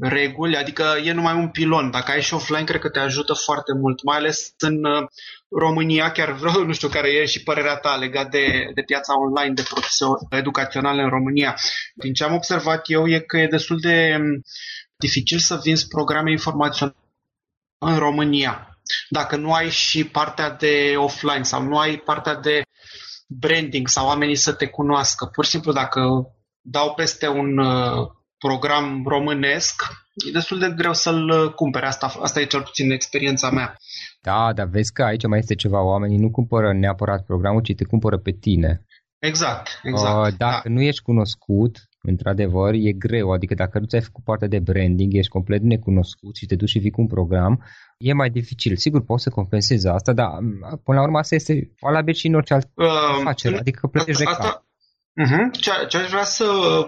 reguli, 0.00 0.56
adică 0.56 0.84
e 1.04 1.12
numai 1.12 1.34
un 1.34 1.48
pilon. 1.48 1.90
Dacă 1.90 2.10
ai 2.10 2.22
și 2.22 2.34
offline, 2.34 2.64
cred 2.64 2.80
că 2.80 2.88
te 2.88 2.98
ajută 2.98 3.32
foarte 3.32 3.72
mult, 3.74 4.02
mai 4.02 4.16
ales 4.16 4.54
în 4.58 4.84
uh, 4.84 5.06
România, 5.48 6.12
chiar 6.12 6.32
vreau, 6.40 6.64
nu 6.64 6.72
știu 6.72 6.88
care 6.88 7.08
e 7.08 7.24
și 7.24 7.42
părerea 7.42 7.76
ta 7.76 7.94
legat 7.94 8.30
de, 8.30 8.70
de 8.74 8.82
piața 8.82 9.18
online, 9.18 9.54
de 9.54 9.62
profesor 9.62 10.18
educațional 10.30 10.98
în 10.98 11.08
România. 11.08 11.54
Din 11.94 12.12
ce 12.12 12.24
am 12.24 12.34
observat 12.34 12.90
eu 12.90 13.08
e 13.08 13.18
că 13.18 13.38
e 13.38 13.46
destul 13.46 13.80
de 13.80 14.16
um, 14.18 14.42
dificil 14.96 15.38
să 15.38 15.60
vinzi 15.62 15.88
programe 15.88 16.30
informaționale 16.30 16.96
în 17.78 17.98
România. 17.98 18.78
Dacă 19.08 19.36
nu 19.36 19.52
ai 19.52 19.70
și 19.70 20.04
partea 20.04 20.50
de 20.50 20.94
offline 20.96 21.42
sau 21.42 21.62
nu 21.62 21.78
ai 21.78 21.96
partea 21.96 22.34
de 22.34 22.62
branding 23.26 23.88
sau 23.88 24.06
oamenii 24.06 24.36
să 24.36 24.52
te 24.52 24.66
cunoască. 24.66 25.26
Pur 25.26 25.44
și 25.44 25.50
simplu 25.50 25.72
dacă 25.72 26.00
dau 26.60 26.94
peste 26.94 27.28
un 27.28 27.58
uh, 27.58 28.08
program 28.46 29.02
românesc, 29.06 29.82
e 30.28 30.30
destul 30.30 30.58
de 30.58 30.72
greu 30.76 30.92
să-l 30.92 31.52
cumpere. 31.54 31.86
Asta, 31.86 32.06
asta 32.20 32.40
e 32.40 32.44
cel 32.44 32.62
puțin 32.62 32.90
experiența 32.90 33.50
mea. 33.50 33.76
Da, 34.20 34.52
dar 34.54 34.66
vezi 34.66 34.92
că 34.92 35.02
aici 35.02 35.26
mai 35.26 35.38
este 35.38 35.54
ceva. 35.54 35.82
Oamenii 35.82 36.18
nu 36.18 36.30
cumpără 36.30 36.72
neapărat 36.72 37.24
programul, 37.24 37.62
ci 37.62 37.74
te 37.74 37.84
cumpără 37.84 38.18
pe 38.18 38.30
tine. 38.30 38.84
Exact, 39.18 39.80
exact. 39.82 40.26
Uh, 40.26 40.34
dacă 40.38 40.68
da. 40.68 40.74
nu 40.74 40.80
ești 40.80 41.02
cunoscut, 41.02 41.74
într-adevăr, 42.02 42.72
e 42.74 42.92
greu. 42.92 43.32
Adică 43.32 43.54
dacă 43.54 43.78
nu 43.78 43.86
ți-ai 43.86 44.02
făcut 44.02 44.24
parte 44.24 44.46
de 44.46 44.58
branding, 44.58 45.14
ești 45.14 45.30
complet 45.30 45.62
necunoscut 45.62 46.36
și 46.36 46.46
te 46.46 46.54
duci 46.54 46.68
și 46.68 46.78
vii 46.78 46.90
cu 46.90 47.00
un 47.00 47.06
program, 47.06 47.64
e 47.98 48.12
mai 48.12 48.30
dificil. 48.30 48.76
Sigur, 48.76 49.04
poți 49.04 49.22
să 49.22 49.30
compensezi 49.30 49.88
asta, 49.88 50.12
dar 50.12 50.28
până 50.84 50.98
la 50.98 51.02
urmă 51.02 51.18
asta 51.18 51.34
este 51.34 51.72
valabil 51.80 52.14
și 52.14 52.26
în 52.26 52.34
orice 52.34 52.54
altă 52.54 52.68
uh, 52.74 52.86
afacere. 53.18 53.58
Adică 53.58 53.86
plătești 53.86 54.26
asta, 54.26 54.48
de 54.48 54.63
Uh-huh. 55.22 55.50
Ce, 55.60 55.70
ce 55.88 55.96
aș 55.96 56.08
vrea 56.08 56.24
să 56.24 56.46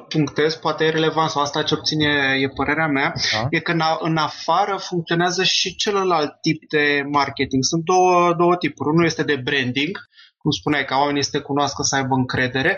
punctez, 0.08 0.54
poate 0.54 0.84
e 0.84 0.90
relevant 0.90 1.30
sau 1.30 1.42
asta 1.42 1.62
ce 1.62 1.74
obține 1.74 2.36
e 2.40 2.48
părerea 2.48 2.86
mea, 2.86 3.12
da. 3.32 3.46
e 3.50 3.60
că 3.60 3.72
în, 3.72 3.82
în 4.00 4.16
afară 4.16 4.76
funcționează 4.76 5.44
și 5.44 5.76
celălalt 5.76 6.40
tip 6.40 6.68
de 6.68 7.02
marketing. 7.10 7.64
Sunt 7.64 7.84
două, 7.84 8.34
două 8.34 8.56
tipuri. 8.56 8.88
Unul 8.88 9.04
este 9.04 9.22
de 9.22 9.36
branding, 9.36 9.98
cum 10.38 10.50
spuneai, 10.50 10.84
ca 10.84 10.96
oamenii 10.96 11.22
să 11.24 11.30
te 11.30 11.38
cunoască, 11.38 11.82
să 11.82 11.96
aibă 11.96 12.14
încredere. 12.14 12.76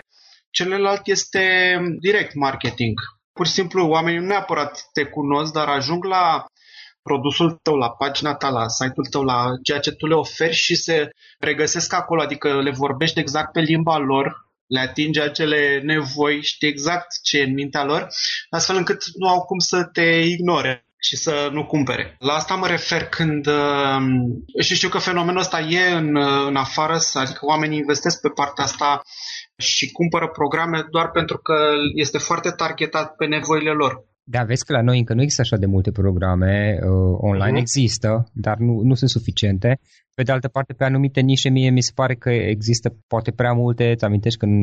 Celălalt 0.49 1.07
este 1.07 1.77
direct 1.99 2.33
marketing. 2.35 2.99
Pur 3.33 3.45
și 3.45 3.53
simplu, 3.53 3.87
oamenii 3.87 4.19
nu 4.19 4.25
neapărat 4.25 4.81
te 4.93 5.03
cunosc, 5.03 5.53
dar 5.53 5.67
ajung 5.67 6.03
la 6.03 6.45
produsul 7.01 7.59
tău, 7.61 7.75
la 7.75 7.89
pagina 7.89 8.35
ta, 8.35 8.49
la 8.49 8.67
site-ul 8.67 9.05
tău, 9.05 9.23
la 9.23 9.45
ceea 9.63 9.79
ce 9.79 9.91
tu 9.91 10.05
le 10.05 10.13
oferi 10.13 10.55
și 10.55 10.75
se 10.75 11.09
regăsesc 11.39 11.93
acolo, 11.93 12.21
adică 12.21 12.61
le 12.61 12.71
vorbești 12.71 13.19
exact 13.19 13.51
pe 13.51 13.59
limba 13.59 13.97
lor, 13.97 14.48
le 14.69 14.79
atinge 14.79 15.21
acele 15.21 15.81
nevoi, 15.83 16.41
știi 16.41 16.67
exact 16.67 17.07
ce 17.23 17.39
e 17.39 17.43
în 17.43 17.53
mintea 17.53 17.83
lor, 17.83 18.07
astfel 18.49 18.75
încât 18.75 19.01
nu 19.15 19.27
au 19.27 19.41
cum 19.41 19.59
să 19.59 19.89
te 19.93 20.07
ignore 20.35 20.83
și 21.01 21.15
să 21.15 21.49
nu 21.51 21.65
cumpere. 21.65 22.15
La 22.19 22.33
asta 22.33 22.55
mă 22.55 22.67
refer 22.67 23.03
când 23.03 23.47
uh, 23.47 24.01
și 24.59 24.75
știu 24.75 24.89
că 24.89 24.97
fenomenul 24.97 25.39
ăsta 25.39 25.59
e 25.59 25.95
în, 25.95 26.15
uh, 26.15 26.45
în 26.47 26.55
afară, 26.55 26.97
adică 27.13 27.45
oamenii 27.45 27.77
investesc 27.77 28.21
pe 28.21 28.29
partea 28.29 28.63
asta 28.63 29.01
și 29.57 29.91
cumpără 29.91 30.27
programe 30.27 30.85
doar 30.91 31.11
pentru 31.11 31.37
că 31.37 31.55
este 31.93 32.17
foarte 32.17 32.49
targetat 32.49 33.15
pe 33.15 33.25
nevoile 33.25 33.71
lor. 33.71 34.07
Da, 34.23 34.43
vezi 34.43 34.65
că 34.65 34.73
la 34.73 34.81
noi 34.81 34.97
încă 34.97 35.13
nu 35.13 35.21
există 35.21 35.41
așa 35.41 35.57
de 35.57 35.65
multe 35.65 35.91
programe 35.91 36.79
uh, 36.81 37.17
online, 37.17 37.57
uh-huh. 37.57 37.61
există, 37.61 38.29
dar 38.33 38.57
nu, 38.57 38.81
nu 38.83 38.93
sunt 38.93 39.09
suficiente 39.09 39.79
pe 40.19 40.25
de 40.25 40.31
altă 40.31 40.47
parte, 40.47 40.73
pe 40.73 40.83
anumite 40.83 41.21
nișe, 41.21 41.49
mie 41.49 41.69
mi 41.69 41.81
se 41.81 41.91
pare 41.95 42.15
că 42.15 42.29
există 42.29 42.87
poate 43.07 43.31
prea 43.31 43.53
multe. 43.53 43.91
Îți 43.91 44.05
amintești 44.05 44.39
când 44.39 44.53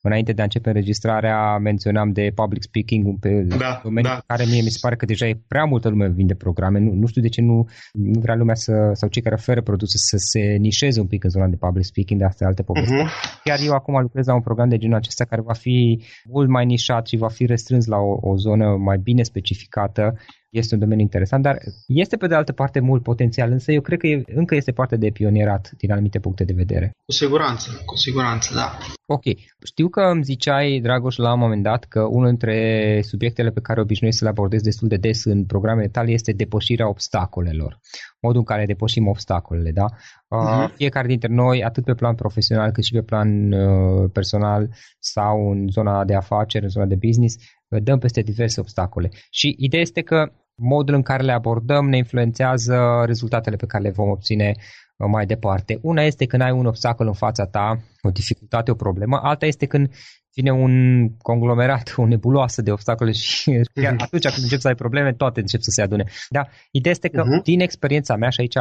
înainte 0.00 0.32
de 0.32 0.40
a 0.40 0.44
începe 0.44 0.68
înregistrarea 0.68 1.58
menționam 1.58 2.08
de 2.12 2.32
public 2.34 2.62
speaking, 2.62 3.06
un 3.06 3.16
pe 3.16 3.30
da, 3.64 3.80
domeniu 3.82 4.10
da. 4.10 4.22
care 4.26 4.44
mie 4.50 4.62
mi 4.62 4.74
se 4.76 4.78
pare 4.80 4.96
că 4.96 5.04
deja 5.04 5.26
e 5.26 5.40
prea 5.48 5.64
multă 5.64 5.88
lume 5.88 6.08
vinde 6.08 6.34
programe. 6.34 6.78
Nu, 6.78 6.92
nu 6.92 7.06
știu 7.06 7.22
de 7.22 7.28
ce 7.28 7.40
nu, 7.40 7.56
nu 7.92 8.20
vrea 8.20 8.34
lumea 8.34 8.54
să, 8.54 8.72
sau 8.92 9.08
cei 9.08 9.22
care 9.22 9.34
oferă 9.34 9.62
produse 9.62 9.96
să 10.10 10.16
se 10.18 10.42
nișeze 10.66 11.00
un 11.00 11.06
pic 11.06 11.24
în 11.24 11.30
zona 11.30 11.46
de 11.46 11.56
public 11.56 11.84
speaking, 11.84 12.20
de 12.20 12.26
asta 12.26 12.44
e 12.44 12.46
alte 12.46 12.62
poveste. 12.62 12.94
Uh-huh. 12.94 13.42
Chiar 13.44 13.58
eu 13.66 13.72
acum 13.72 14.00
lucrez 14.00 14.26
la 14.26 14.34
un 14.34 14.46
program 14.48 14.68
de 14.68 14.76
genul 14.76 14.96
acesta 14.96 15.24
care 15.24 15.42
va 15.42 15.52
fi 15.52 16.02
mult 16.24 16.48
mai 16.48 16.64
nișat 16.64 17.06
și 17.06 17.16
va 17.16 17.28
fi 17.28 17.46
restrâns 17.46 17.86
la 17.86 17.96
o, 17.96 18.12
o 18.30 18.36
zonă 18.36 18.66
mai 18.88 18.98
bine 18.98 19.22
specificată 19.22 20.14
este 20.50 20.74
un 20.74 20.80
domeniu 20.80 21.02
interesant, 21.02 21.42
dar 21.42 21.58
este 21.86 22.16
pe 22.16 22.26
de 22.26 22.34
altă 22.34 22.52
parte 22.52 22.80
mult 22.80 23.02
potențial, 23.02 23.50
însă 23.50 23.72
eu 23.72 23.80
cred 23.80 23.98
că 23.98 24.06
e, 24.06 24.22
încă 24.26 24.54
este 24.54 24.72
parte 24.72 24.96
de 24.96 25.10
pionierat 25.10 25.70
din 25.76 25.92
anumite 25.92 26.18
puncte 26.18 26.44
de 26.44 26.52
vedere. 26.56 26.90
Cu 27.04 27.12
siguranță, 27.12 27.82
cu 27.84 27.96
siguranță, 27.96 28.54
da. 28.54 28.78
Ok. 29.06 29.22
Știu 29.64 29.88
că 29.88 30.00
îmi 30.00 30.22
ziceai, 30.22 30.80
Dragoș, 30.82 31.16
la 31.16 31.32
un 31.32 31.38
moment 31.38 31.62
dat 31.62 31.84
că 31.84 32.00
unul 32.00 32.28
dintre 32.28 33.00
subiectele 33.02 33.50
pe 33.50 33.60
care 33.60 33.80
obișnuiesc 33.80 34.18
să 34.18 34.24
le 34.24 34.30
abordez 34.30 34.62
destul 34.62 34.88
de 34.88 34.96
des 34.96 35.24
în 35.24 35.44
programele 35.44 35.88
tale 35.88 36.10
este 36.10 36.32
depășirea 36.32 36.88
obstacolelor. 36.88 37.78
Modul 38.20 38.38
în 38.38 38.44
care 38.44 38.66
depășim 38.66 39.06
obstacolele, 39.06 39.70
da? 39.70 39.86
Uh-huh. 39.86 40.74
Fiecare 40.74 41.06
dintre 41.06 41.28
noi, 41.32 41.64
atât 41.64 41.84
pe 41.84 41.94
plan 41.94 42.14
profesional 42.14 42.70
cât 42.70 42.84
și 42.84 42.92
pe 42.92 43.02
plan 43.02 43.52
uh, 43.52 44.10
personal 44.12 44.68
sau 44.98 45.50
în 45.50 45.66
zona 45.70 46.04
de 46.04 46.14
afaceri, 46.14 46.64
în 46.64 46.70
zona 46.70 46.86
de 46.86 46.98
business, 47.06 47.34
uh, 47.34 47.42
dăm 47.68 47.98
peste 47.98 48.20
diverse 48.20 48.60
obstacole. 48.60 49.08
Și 49.30 49.54
ideea 49.58 49.82
este 49.82 50.00
că 50.02 50.32
modul 50.54 50.94
în 50.94 51.02
care 51.02 51.22
le 51.22 51.32
abordăm 51.32 51.88
ne 51.88 51.96
influențează 51.96 53.02
rezultatele 53.04 53.56
pe 53.56 53.66
care 53.66 53.82
le 53.82 53.90
vom 53.90 54.10
obține 54.10 54.52
uh, 54.56 55.08
mai 55.10 55.26
departe. 55.26 55.78
Una 55.82 56.02
este 56.02 56.26
când 56.26 56.42
ai 56.42 56.50
un 56.50 56.66
obstacol 56.66 57.06
în 57.06 57.12
fața 57.12 57.46
ta, 57.46 57.78
o 58.02 58.10
dificultate, 58.10 58.70
o 58.70 58.74
problemă, 58.74 59.20
alta 59.22 59.46
este 59.46 59.66
când 59.66 59.94
vine 60.34 60.50
un 60.50 61.08
conglomerat, 61.16 61.94
o 61.96 62.06
nebuloasă 62.06 62.62
de 62.62 62.72
obstacole 62.72 63.12
și 63.12 63.50
chiar 63.82 63.94
uh-huh. 63.94 64.04
atunci 64.04 64.28
când 64.28 64.42
încep 64.42 64.58
să 64.58 64.68
ai 64.68 64.74
probleme, 64.74 65.12
toate 65.12 65.40
încep 65.40 65.60
să 65.60 65.70
se 65.70 65.82
adune. 65.82 66.04
Da, 66.28 66.46
ideea 66.70 66.94
este 66.94 67.08
că 67.08 67.22
uh-huh. 67.22 67.42
din 67.42 67.60
experiența 67.60 68.16
mea 68.16 68.28
și 68.28 68.40
aici 68.40 68.56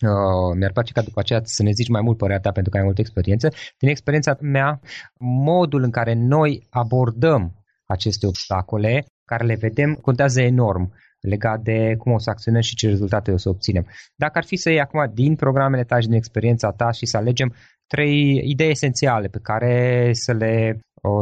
Uh, 0.00 0.56
mi-ar 0.56 0.72
place 0.72 0.92
ca 0.92 1.02
după 1.02 1.20
aceea 1.20 1.40
să 1.42 1.62
ne 1.62 1.70
zici 1.70 1.88
mai 1.88 2.00
mult 2.00 2.16
părerea 2.16 2.40
ta 2.40 2.50
pentru 2.50 2.70
că 2.70 2.78
ai 2.78 2.84
multă 2.84 3.00
experiență. 3.00 3.48
Din 3.78 3.88
experiența 3.88 4.36
mea, 4.40 4.80
modul 5.18 5.82
în 5.82 5.90
care 5.90 6.14
noi 6.14 6.66
abordăm 6.70 7.63
aceste 7.86 8.26
obstacole, 8.26 9.04
care 9.24 9.44
le 9.44 9.54
vedem, 9.54 9.94
contează 9.94 10.40
enorm 10.40 10.92
legat 11.20 11.60
de 11.60 11.94
cum 11.98 12.12
o 12.12 12.18
să 12.18 12.30
acționăm 12.30 12.60
și 12.60 12.74
ce 12.74 12.88
rezultate 12.88 13.30
o 13.32 13.36
să 13.36 13.48
obținem. 13.48 13.86
Dacă 14.16 14.38
ar 14.38 14.44
fi 14.44 14.56
să 14.56 14.70
iei 14.70 14.80
acum 14.80 15.10
din 15.14 15.34
programele 15.36 15.84
tale 15.84 16.00
și 16.00 16.06
din 16.06 16.16
experiența 16.16 16.70
ta 16.70 16.90
și 16.90 17.06
să 17.06 17.16
alegem 17.16 17.54
trei 17.86 18.40
idei 18.44 18.70
esențiale 18.70 19.28
pe 19.28 19.38
care 19.42 20.10
să 20.12 20.32
le 20.32 20.78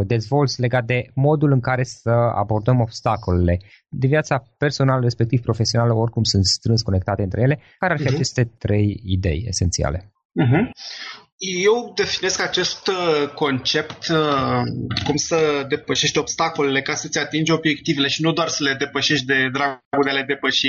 dezvolți 0.07 0.61
legat 0.61 0.85
de 0.85 1.11
modul 1.15 1.53
în 1.53 1.61
care 1.61 1.83
să 1.83 2.11
abordăm 2.11 2.81
obstacolele 2.81 3.59
de 3.89 4.07
viața 4.07 4.43
personală, 4.59 5.01
respectiv 5.01 5.41
profesională, 5.41 5.93
oricum 5.93 6.23
sunt 6.23 6.45
strâns 6.45 6.83
conectate 6.83 7.23
între 7.23 7.41
ele. 7.41 7.61
Care 7.79 7.93
ar 7.93 7.99
fi 7.99 8.07
uh-huh. 8.07 8.15
aceste 8.15 8.45
trei 8.59 9.01
idei 9.05 9.45
esențiale? 9.47 9.99
Uh-huh. 9.99 10.71
Eu 11.45 11.93
definesc 11.95 12.41
acest 12.41 12.87
uh, 12.87 13.29
concept 13.35 14.09
uh, 14.09 14.63
cum 15.05 15.17
să 15.17 15.65
depășești 15.69 16.19
obstacolele 16.19 16.83
ca 16.83 16.95
să-ți 16.95 17.19
atingi 17.19 17.53
obiectivele 17.53 18.09
și 18.09 18.23
nu 18.23 18.33
doar 18.33 18.49
să 18.49 18.63
le 18.63 18.75
depășești 18.79 19.27
de 19.27 19.49
dragul 19.53 20.05
de 20.05 20.11
a 20.11 20.13
le 20.13 20.25
depăși. 20.27 20.69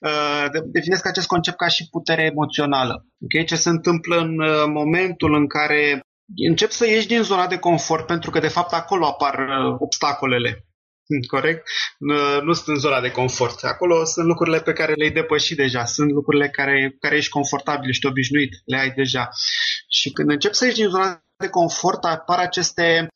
Uh, 0.00 0.46
definesc 0.64 1.06
acest 1.06 1.26
concept 1.26 1.56
ca 1.56 1.68
și 1.68 1.88
putere 1.90 2.22
emoțională. 2.22 3.06
Okay? 3.24 3.44
Ce 3.44 3.56
se 3.56 3.68
întâmplă 3.68 4.16
în 4.16 4.36
momentul 4.72 5.34
în 5.34 5.46
care 5.46 6.00
începi 6.48 6.72
să 6.72 6.86
ieși 6.86 7.06
din 7.06 7.22
zona 7.22 7.46
de 7.46 7.58
confort 7.58 8.06
pentru 8.06 8.30
că 8.30 8.38
de 8.38 8.48
fapt 8.48 8.72
acolo 8.72 9.06
apar 9.06 9.34
obstacolele. 9.78 10.66
Corect? 11.34 11.66
Nu 12.42 12.52
sunt 12.52 12.66
în 12.66 12.76
zona 12.76 13.00
de 13.00 13.10
confort. 13.10 13.64
Acolo 13.64 14.04
sunt 14.04 14.26
lucrurile 14.26 14.60
pe 14.60 14.72
care 14.72 14.92
le-ai 14.92 15.10
depășit 15.10 15.56
deja. 15.56 15.84
Sunt 15.84 16.10
lucrurile 16.10 16.48
care, 16.48 16.96
care 17.00 17.16
ești 17.16 17.30
confortabil, 17.30 17.88
ești 17.88 18.06
obișnuit, 18.06 18.62
le 18.64 18.78
ai 18.78 18.90
deja. 18.90 19.28
Și 19.88 20.10
când 20.10 20.30
începi 20.30 20.54
să 20.54 20.64
ieși 20.64 20.76
din 20.76 20.88
zona 20.88 21.22
de 21.36 21.48
confort, 21.48 22.04
apar 22.04 22.38
aceste 22.38 23.08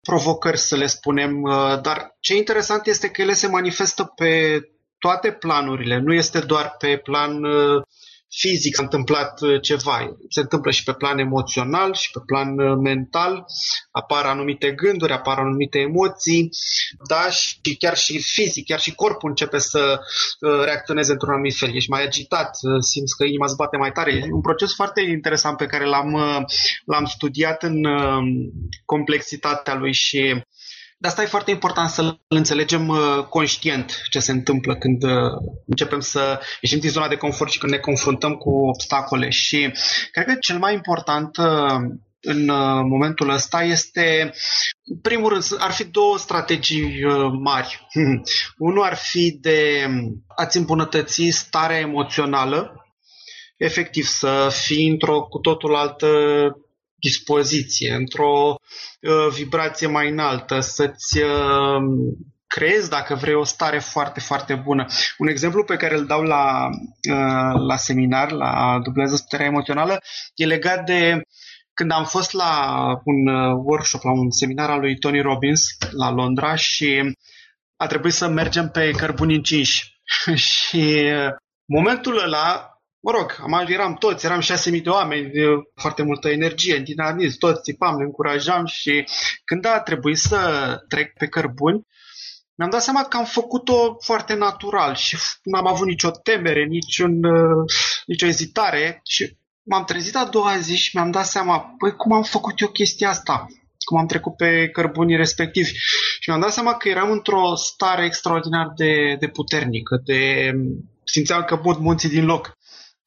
provocări, 0.00 0.58
să 0.58 0.76
le 0.76 0.86
spunem, 0.86 1.42
uh, 1.42 1.80
dar 1.82 2.16
ce 2.20 2.36
interesant 2.36 2.86
este 2.86 3.08
că 3.08 3.22
ele 3.22 3.32
se 3.32 3.46
manifestă 3.46 4.04
pe 4.04 4.60
toate 4.98 5.32
planurile, 5.32 5.98
nu 5.98 6.12
este 6.12 6.40
doar 6.40 6.74
pe 6.78 6.96
plan 6.96 7.44
uh, 7.44 7.82
fizic 8.36 8.74
s-a 8.74 8.82
întâmplat 8.82 9.40
uh, 9.40 9.60
ceva. 9.60 10.16
Se 10.28 10.40
întâmplă 10.40 10.70
și 10.70 10.82
pe 10.82 10.92
plan 10.92 11.18
emoțional 11.18 11.94
și 11.94 12.10
pe 12.10 12.20
plan 12.26 12.58
uh, 12.58 12.76
mental. 12.82 13.44
Apar 13.90 14.24
anumite 14.24 14.70
gânduri, 14.70 15.12
apar 15.12 15.38
anumite 15.38 15.78
emoții, 15.78 16.48
da, 17.08 17.30
și 17.30 17.76
chiar 17.78 17.96
și 17.96 18.18
fizic, 18.18 18.66
chiar 18.66 18.80
și 18.80 18.94
corpul 18.94 19.28
începe 19.28 19.58
să 19.58 19.98
uh, 20.40 20.64
reacționeze 20.64 21.12
într-un 21.12 21.32
anumit 21.32 21.56
fel. 21.56 21.74
Ești 21.74 21.90
mai 21.90 22.02
agitat, 22.02 22.56
simți 22.80 23.16
că 23.16 23.24
inima 23.24 23.44
îți 23.44 23.56
bate 23.56 23.76
mai 23.76 23.92
tare. 23.92 24.12
E 24.12 24.32
un 24.32 24.40
proces 24.40 24.74
foarte 24.74 25.00
interesant 25.00 25.56
pe 25.56 25.66
care 25.66 25.84
l-am, 25.84 26.12
l-am 26.84 27.04
studiat 27.04 27.62
în 27.62 27.86
complexitatea 28.84 29.74
lui 29.74 29.92
și 29.92 30.44
de 30.98 31.08
asta 31.08 31.22
e 31.22 31.26
foarte 31.26 31.50
important 31.50 31.88
să 31.88 32.16
înțelegem 32.28 32.88
uh, 32.88 33.24
conștient 33.28 34.02
ce 34.10 34.18
se 34.18 34.32
întâmplă 34.32 34.76
când 34.76 35.02
uh, 35.02 35.10
începem 35.66 36.00
să 36.00 36.40
ieșim 36.60 36.78
din 36.78 36.90
zona 36.90 37.08
de 37.08 37.16
confort 37.16 37.50
și 37.50 37.58
când 37.58 37.72
ne 37.72 37.78
confruntăm 37.78 38.34
cu 38.34 38.50
obstacole. 38.50 39.28
Și 39.28 39.72
cred 40.12 40.26
că 40.26 40.34
cel 40.40 40.58
mai 40.58 40.74
important 40.74 41.36
uh, 41.36 41.76
în 42.26 42.44
momentul 42.88 43.28
ăsta 43.28 43.62
este, 43.62 44.32
în 44.84 44.98
primul 44.98 45.28
rând, 45.28 45.44
ar 45.58 45.72
fi 45.72 45.84
două 45.84 46.18
strategii 46.18 47.00
mari. 47.42 47.86
Unul 48.58 48.82
ar 48.82 48.94
fi 48.94 49.38
de 49.40 49.86
a-ți 50.36 50.56
îmbunătăți 50.56 51.28
starea 51.30 51.78
emoțională, 51.78 52.86
efectiv 53.56 54.04
să 54.04 54.48
fii 54.64 54.88
într-o 54.88 55.22
cu 55.22 55.38
totul 55.38 55.74
altă 55.74 56.08
dispoziție, 57.08 57.94
într-o 57.94 58.54
uh, 58.54 59.32
vibrație 59.34 59.86
mai 59.86 60.10
înaltă, 60.10 60.60
să-ți 60.60 61.18
uh, 61.18 61.82
creezi, 62.46 62.88
dacă 62.88 63.14
vrei, 63.14 63.34
o 63.34 63.44
stare 63.44 63.78
foarte, 63.78 64.20
foarte 64.20 64.54
bună. 64.54 64.86
Un 65.18 65.28
exemplu 65.28 65.64
pe 65.64 65.76
care 65.76 65.96
îl 65.98 66.06
dau 66.06 66.22
la, 66.22 66.68
uh, 67.10 67.54
la 67.68 67.76
seminar, 67.76 68.30
la 68.30 68.78
dublează 68.82 69.16
starea 69.16 69.46
emoțională, 69.46 70.00
e 70.34 70.46
legat 70.46 70.84
de 70.84 71.20
când 71.74 71.90
am 71.90 72.04
fost 72.04 72.32
la 72.32 72.52
un 73.04 73.26
uh, 73.26 73.54
workshop, 73.64 74.02
la 74.02 74.12
un 74.12 74.30
seminar 74.30 74.70
al 74.70 74.80
lui 74.80 74.98
Tony 74.98 75.20
Robbins 75.20 75.62
la 75.90 76.10
Londra 76.10 76.54
și 76.54 77.16
a 77.76 77.86
trebuit 77.86 78.12
să 78.12 78.28
mergem 78.28 78.68
pe 78.68 78.90
cărbuni 78.90 79.34
încinși. 79.34 79.92
și 80.50 80.84
uh, 81.04 81.32
momentul 81.64 82.22
ăla 82.24 82.73
mă 83.04 83.10
rog, 83.10 83.36
am, 83.42 83.66
eram 83.68 83.94
toți, 83.94 84.26
eram 84.26 84.40
6.000 84.40 84.82
de 84.82 84.88
oameni, 84.88 85.30
foarte 85.74 86.02
multă 86.02 86.28
energie, 86.28 86.78
dinamism, 86.78 87.38
toți 87.38 87.62
țipam, 87.62 87.96
ne 87.96 88.04
încurajam 88.04 88.66
și 88.66 89.04
când 89.44 89.66
a 89.66 89.80
trebuit 89.80 90.18
să 90.18 90.38
trec 90.88 91.12
pe 91.12 91.26
cărbuni, 91.26 91.86
mi-am 92.54 92.70
dat 92.70 92.82
seama 92.82 93.04
că 93.04 93.16
am 93.16 93.24
făcut-o 93.24 93.96
foarte 94.00 94.34
natural 94.34 94.94
și 94.94 95.16
n-am 95.42 95.66
avut 95.66 95.86
nicio 95.86 96.10
temere, 96.10 96.64
niciun, 96.64 97.24
uh, 97.24 97.72
nicio 98.06 98.26
ezitare 98.26 99.00
și 99.04 99.36
m-am 99.62 99.84
trezit 99.84 100.16
a 100.16 100.24
doua 100.24 100.58
zi 100.58 100.76
și 100.76 100.96
mi-am 100.96 101.10
dat 101.10 101.26
seama, 101.26 101.74
păi 101.78 101.96
cum 101.96 102.12
am 102.12 102.22
făcut 102.22 102.60
eu 102.60 102.68
chestia 102.68 103.08
asta? 103.08 103.46
Cum 103.84 103.98
am 103.98 104.06
trecut 104.06 104.36
pe 104.36 104.68
cărbunii 104.68 105.16
respectivi? 105.16 105.72
Și 106.20 106.28
mi-am 106.28 106.40
dat 106.40 106.52
seama 106.52 106.74
că 106.74 106.88
eram 106.88 107.10
într-o 107.10 107.54
stare 107.54 108.04
extraordinar 108.04 108.72
de, 108.76 109.16
de 109.18 109.28
puternică, 109.28 110.00
de 110.04 110.50
simțeam 111.04 111.44
că 111.44 111.58
bud 111.62 111.78
munții 111.78 112.08
din 112.08 112.24
loc. 112.24 112.58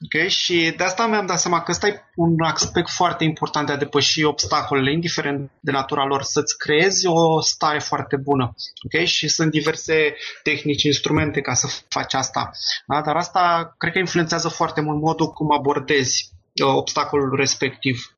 Okay? 0.06 0.30
Și 0.30 0.74
de 0.78 0.84
asta 0.84 1.08
mi-am 1.08 1.26
dat 1.26 1.40
seama 1.40 1.62
că 1.62 1.72
ăsta 1.72 1.88
e 1.88 2.02
un 2.16 2.42
aspect 2.42 2.90
foarte 2.90 3.24
important 3.24 3.68
de 3.68 3.74
a 3.74 3.78
depăși 3.78 4.24
obstacolele, 4.24 4.92
indiferent 4.92 5.52
de 5.60 5.72
natura 5.72 6.06
lor, 6.06 6.24
să-ți 6.24 6.58
creezi 6.58 7.08
o 7.08 7.42
stare 7.42 7.80
foarte 7.80 8.16
bună. 8.16 8.54
Okay? 8.86 9.06
Și 9.06 9.28
sunt 9.28 9.52
diverse 9.52 10.16
tehnici, 10.44 10.84
instrumente 10.84 11.42
ca 11.42 11.54
să 11.54 11.68
faci 11.88 12.14
asta. 12.14 12.52
Da? 12.88 13.02
Dar 13.02 13.16
asta 13.16 13.76
cred 13.78 13.92
că 13.92 14.00
influențează 14.00 14.48
foarte 14.48 14.82
mult 14.82 15.02
modul 15.02 15.28
cum 15.28 15.52
abordezi 15.52 16.32
uh, 16.64 16.74
obstacolul 16.76 17.36
respectiv. 17.36 18.12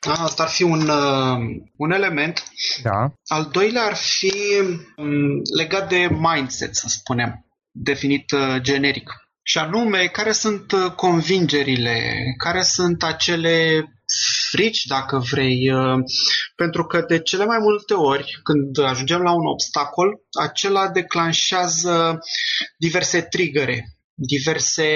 Da, 0.00 0.12
asta 0.12 0.42
ar 0.42 0.48
fi 0.48 0.62
un, 0.62 0.88
uh, 0.88 1.38
un 1.76 1.90
element. 1.90 2.42
Da. 2.82 3.12
Al 3.26 3.48
doilea 3.52 3.82
ar 3.82 3.94
fi 3.94 4.32
um, 4.96 5.42
legat 5.56 5.88
de 5.88 6.08
mindset, 6.10 6.76
să 6.76 6.88
spunem, 6.88 7.46
definit 7.70 8.30
uh, 8.30 8.60
generic 8.60 9.29
și 9.50 9.58
anume 9.58 10.06
care 10.06 10.32
sunt 10.32 10.72
uh, 10.72 10.92
convingerile, 10.96 12.14
care 12.36 12.62
sunt 12.62 13.02
acele 13.02 13.84
frici, 14.50 14.86
dacă 14.86 15.18
vrei, 15.30 15.72
uh, 15.72 15.98
pentru 16.56 16.84
că 16.84 17.04
de 17.08 17.20
cele 17.20 17.44
mai 17.44 17.58
multe 17.60 17.94
ori, 17.94 18.40
când 18.42 18.78
ajungem 18.78 19.20
la 19.20 19.32
un 19.32 19.46
obstacol, 19.46 20.20
acela 20.40 20.88
declanșează 20.88 22.18
diverse 22.76 23.20
trigăre, 23.20 23.84
diverse 24.14 24.86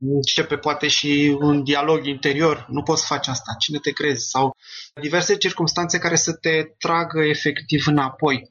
începe 0.00 0.56
poate 0.56 0.88
și 0.88 1.36
un 1.40 1.62
dialog 1.62 2.06
interior, 2.06 2.66
nu 2.68 2.82
poți 2.82 3.06
face 3.06 3.30
asta, 3.30 3.56
cine 3.58 3.78
te 3.78 3.90
crezi? 3.90 4.28
Sau 4.28 4.56
diverse 5.00 5.36
circunstanțe 5.36 5.98
care 5.98 6.16
să 6.16 6.32
te 6.32 6.62
tragă 6.78 7.20
efectiv 7.24 7.82
înapoi. 7.86 8.50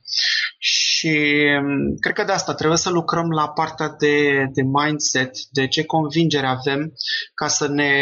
Și 0.99 1.11
mm, 1.61 1.95
cred 1.99 2.15
că 2.15 2.23
de 2.23 2.31
asta 2.31 2.53
trebuie 2.53 2.77
să 2.77 2.89
lucrăm 2.89 3.29
la 3.29 3.49
partea 3.49 3.89
de, 3.99 4.45
de 4.53 4.61
mindset, 4.61 5.31
de 5.51 5.67
ce 5.67 5.83
convingere 5.83 6.47
avem 6.47 6.93
ca 7.33 7.47
să 7.47 7.67
ne 7.67 7.93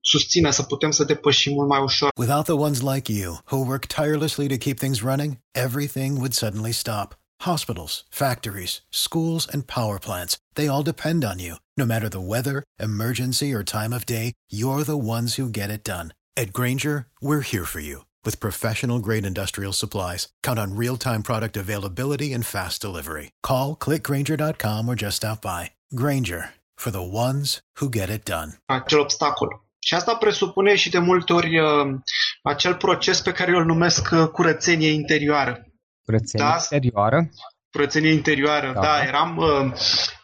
susțină, 0.00 0.50
să 0.50 0.62
putem 0.62 0.90
să 0.90 1.04
depășim 1.04 1.52
mult 1.52 1.68
mai 1.68 1.82
ușor. 1.82 2.08
Without 2.18 2.44
the 2.44 2.54
ones 2.66 2.80
like 2.80 3.12
you, 3.12 3.38
who 3.50 3.56
work 3.56 3.84
tirelessly 3.86 4.48
to 4.48 4.56
keep 4.64 4.78
things 4.78 5.00
running, 5.02 5.32
everything 5.50 6.10
would 6.16 6.32
suddenly 6.32 6.72
stop. 6.72 7.08
Hospitals, 7.50 8.04
factories, 8.08 8.72
schools, 8.88 9.48
and 9.52 9.62
power 9.66 9.98
plants, 9.98 10.36
they 10.54 10.68
all 10.68 10.82
depend 10.92 11.24
on 11.24 11.38
you. 11.38 11.54
No 11.76 11.86
matter 11.92 12.08
the 12.08 12.26
weather, 12.32 12.62
emergency, 12.88 13.48
or 13.56 13.62
time 13.62 13.92
of 13.96 14.04
day, 14.04 14.32
you're 14.60 14.84
the 14.84 15.02
ones 15.16 15.36
who 15.36 15.56
get 15.60 15.70
it 15.76 15.84
done. 15.84 16.08
At 16.42 16.52
Granger, 16.52 16.96
we're 17.20 17.46
here 17.52 17.66
for 17.66 17.80
you 17.80 18.06
with 18.26 18.40
professional 18.46 18.98
grade 18.98 19.26
industrial 19.26 19.72
supplies. 19.72 20.28
Count 20.42 20.58
on 20.58 20.76
real 20.82 20.96
time 20.96 21.22
product 21.22 21.56
availability 21.56 22.32
and 22.34 22.44
fast 22.44 22.82
delivery. 22.82 23.30
Call 23.42 23.76
clickgranger.com 23.76 24.88
or 24.88 24.94
just 24.94 25.16
stop 25.16 25.40
by. 25.40 25.70
Granger 25.94 26.50
for 26.76 26.90
the 26.90 27.02
ones 27.02 27.60
who 27.80 27.88
get 27.88 28.10
it 28.10 28.24
done. 28.24 28.50
Acel 28.66 28.98
obstacol. 28.98 29.64
Și 29.78 29.94
asta 29.94 30.14
presupune 30.14 30.76
și 30.76 30.90
de 30.90 30.98
multe 30.98 31.32
ori 31.32 31.58
uh, 31.58 31.94
acel 32.42 32.74
proces 32.74 33.20
pe 33.20 33.32
care 33.32 33.50
eu 33.52 33.58
îl 33.58 33.64
numesc 33.64 34.08
uh, 34.12 34.28
curățenie 34.28 34.90
interioară. 34.90 35.66
Curățenie 36.04 36.46
da? 36.46 36.56
interioară? 36.60 37.28
Curățenie 37.70 38.12
interioară, 38.12 38.72
da. 38.72 38.80
da 38.80 39.02
eram, 39.02 39.36
uh, 39.36 39.72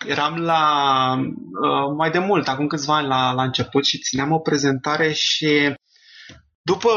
eram 0.07 0.37
la, 0.37 0.63
uh, 1.63 1.95
mai 1.97 2.11
de 2.11 2.19
mult, 2.19 2.49
acum 2.49 2.67
câțiva 2.67 2.97
ani 2.97 3.07
la, 3.07 3.33
la 3.33 3.43
început 3.43 3.85
și 3.85 3.99
țineam 3.99 4.33
o 4.33 4.39
prezentare 4.39 5.13
și 5.13 5.75
după, 6.63 6.91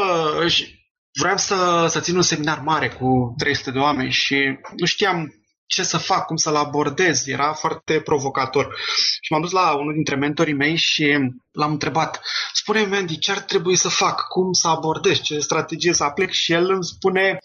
vreau 1.18 1.36
să, 1.36 1.86
să 1.88 2.00
țin 2.00 2.16
un 2.16 2.22
seminar 2.22 2.60
mare 2.60 2.88
cu 2.88 3.34
300 3.38 3.70
de 3.70 3.78
oameni 3.78 4.10
și 4.10 4.58
nu 4.76 4.86
știam 4.86 5.34
ce 5.66 5.82
să 5.82 5.98
fac, 5.98 6.26
cum 6.26 6.36
să-l 6.36 6.56
abordez. 6.56 7.26
Era 7.26 7.52
foarte 7.52 8.00
provocator. 8.00 8.74
Și 9.20 9.32
m-am 9.32 9.40
dus 9.40 9.50
la 9.50 9.74
unul 9.74 9.92
dintre 9.92 10.16
mentorii 10.16 10.54
mei 10.54 10.76
și 10.76 11.16
l-am 11.52 11.70
întrebat, 11.70 12.20
spune-mi, 12.52 12.96
Andy, 12.96 13.18
ce 13.18 13.30
ar 13.30 13.38
trebui 13.40 13.76
să 13.76 13.88
fac? 13.88 14.26
Cum 14.28 14.52
să 14.52 14.68
abordez? 14.68 15.20
Ce 15.20 15.38
strategie 15.38 15.92
să 15.92 16.04
aplic? 16.04 16.30
Și 16.30 16.52
el 16.52 16.70
îmi 16.70 16.84
spune 16.84 17.38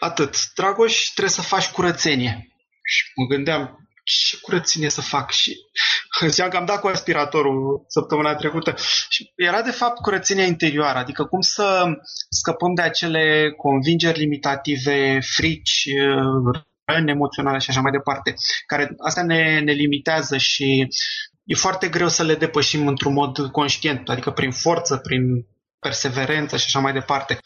atât. 0.00 0.52
Dragoș, 0.54 1.02
trebuie 1.02 1.34
să 1.34 1.42
faci 1.42 1.68
curățenie. 1.68 2.48
Și 2.82 3.04
mă 3.14 3.26
gândeam, 3.26 3.89
ce 4.28 4.38
curățenie 4.40 4.90
să 4.90 5.00
fac? 5.00 5.30
Și 5.30 5.56
ziceam 6.26 6.48
că 6.48 6.56
am 6.56 6.64
dat 6.64 6.80
cu 6.80 6.86
aspiratorul 6.86 7.84
săptămâna 7.88 8.34
trecută. 8.34 8.74
Și 9.08 9.32
era 9.36 9.62
de 9.62 9.70
fapt 9.70 10.00
curățenia 10.00 10.44
interioară, 10.44 10.98
adică 10.98 11.24
cum 11.24 11.40
să 11.40 11.84
scăpăm 12.30 12.74
de 12.74 12.82
acele 12.82 13.52
convingeri 13.56 14.18
limitative, 14.18 15.18
frici, 15.20 15.84
răni 16.84 17.10
emoționale 17.10 17.58
și 17.58 17.70
așa 17.70 17.80
mai 17.80 17.90
departe, 17.90 18.34
care 18.66 18.94
astea 18.98 19.22
ne, 19.22 19.60
ne 19.60 19.72
limitează 19.72 20.36
și 20.36 20.88
e 21.44 21.54
foarte 21.54 21.88
greu 21.88 22.08
să 22.08 22.22
le 22.22 22.34
depășim 22.34 22.86
într-un 22.86 23.12
mod 23.12 23.38
conștient, 23.38 24.08
adică 24.08 24.30
prin 24.30 24.50
forță, 24.50 24.96
prin 24.96 25.22
perseverență 25.78 26.56
și 26.56 26.64
așa 26.66 26.78
mai 26.78 26.92
departe. 26.92 27.38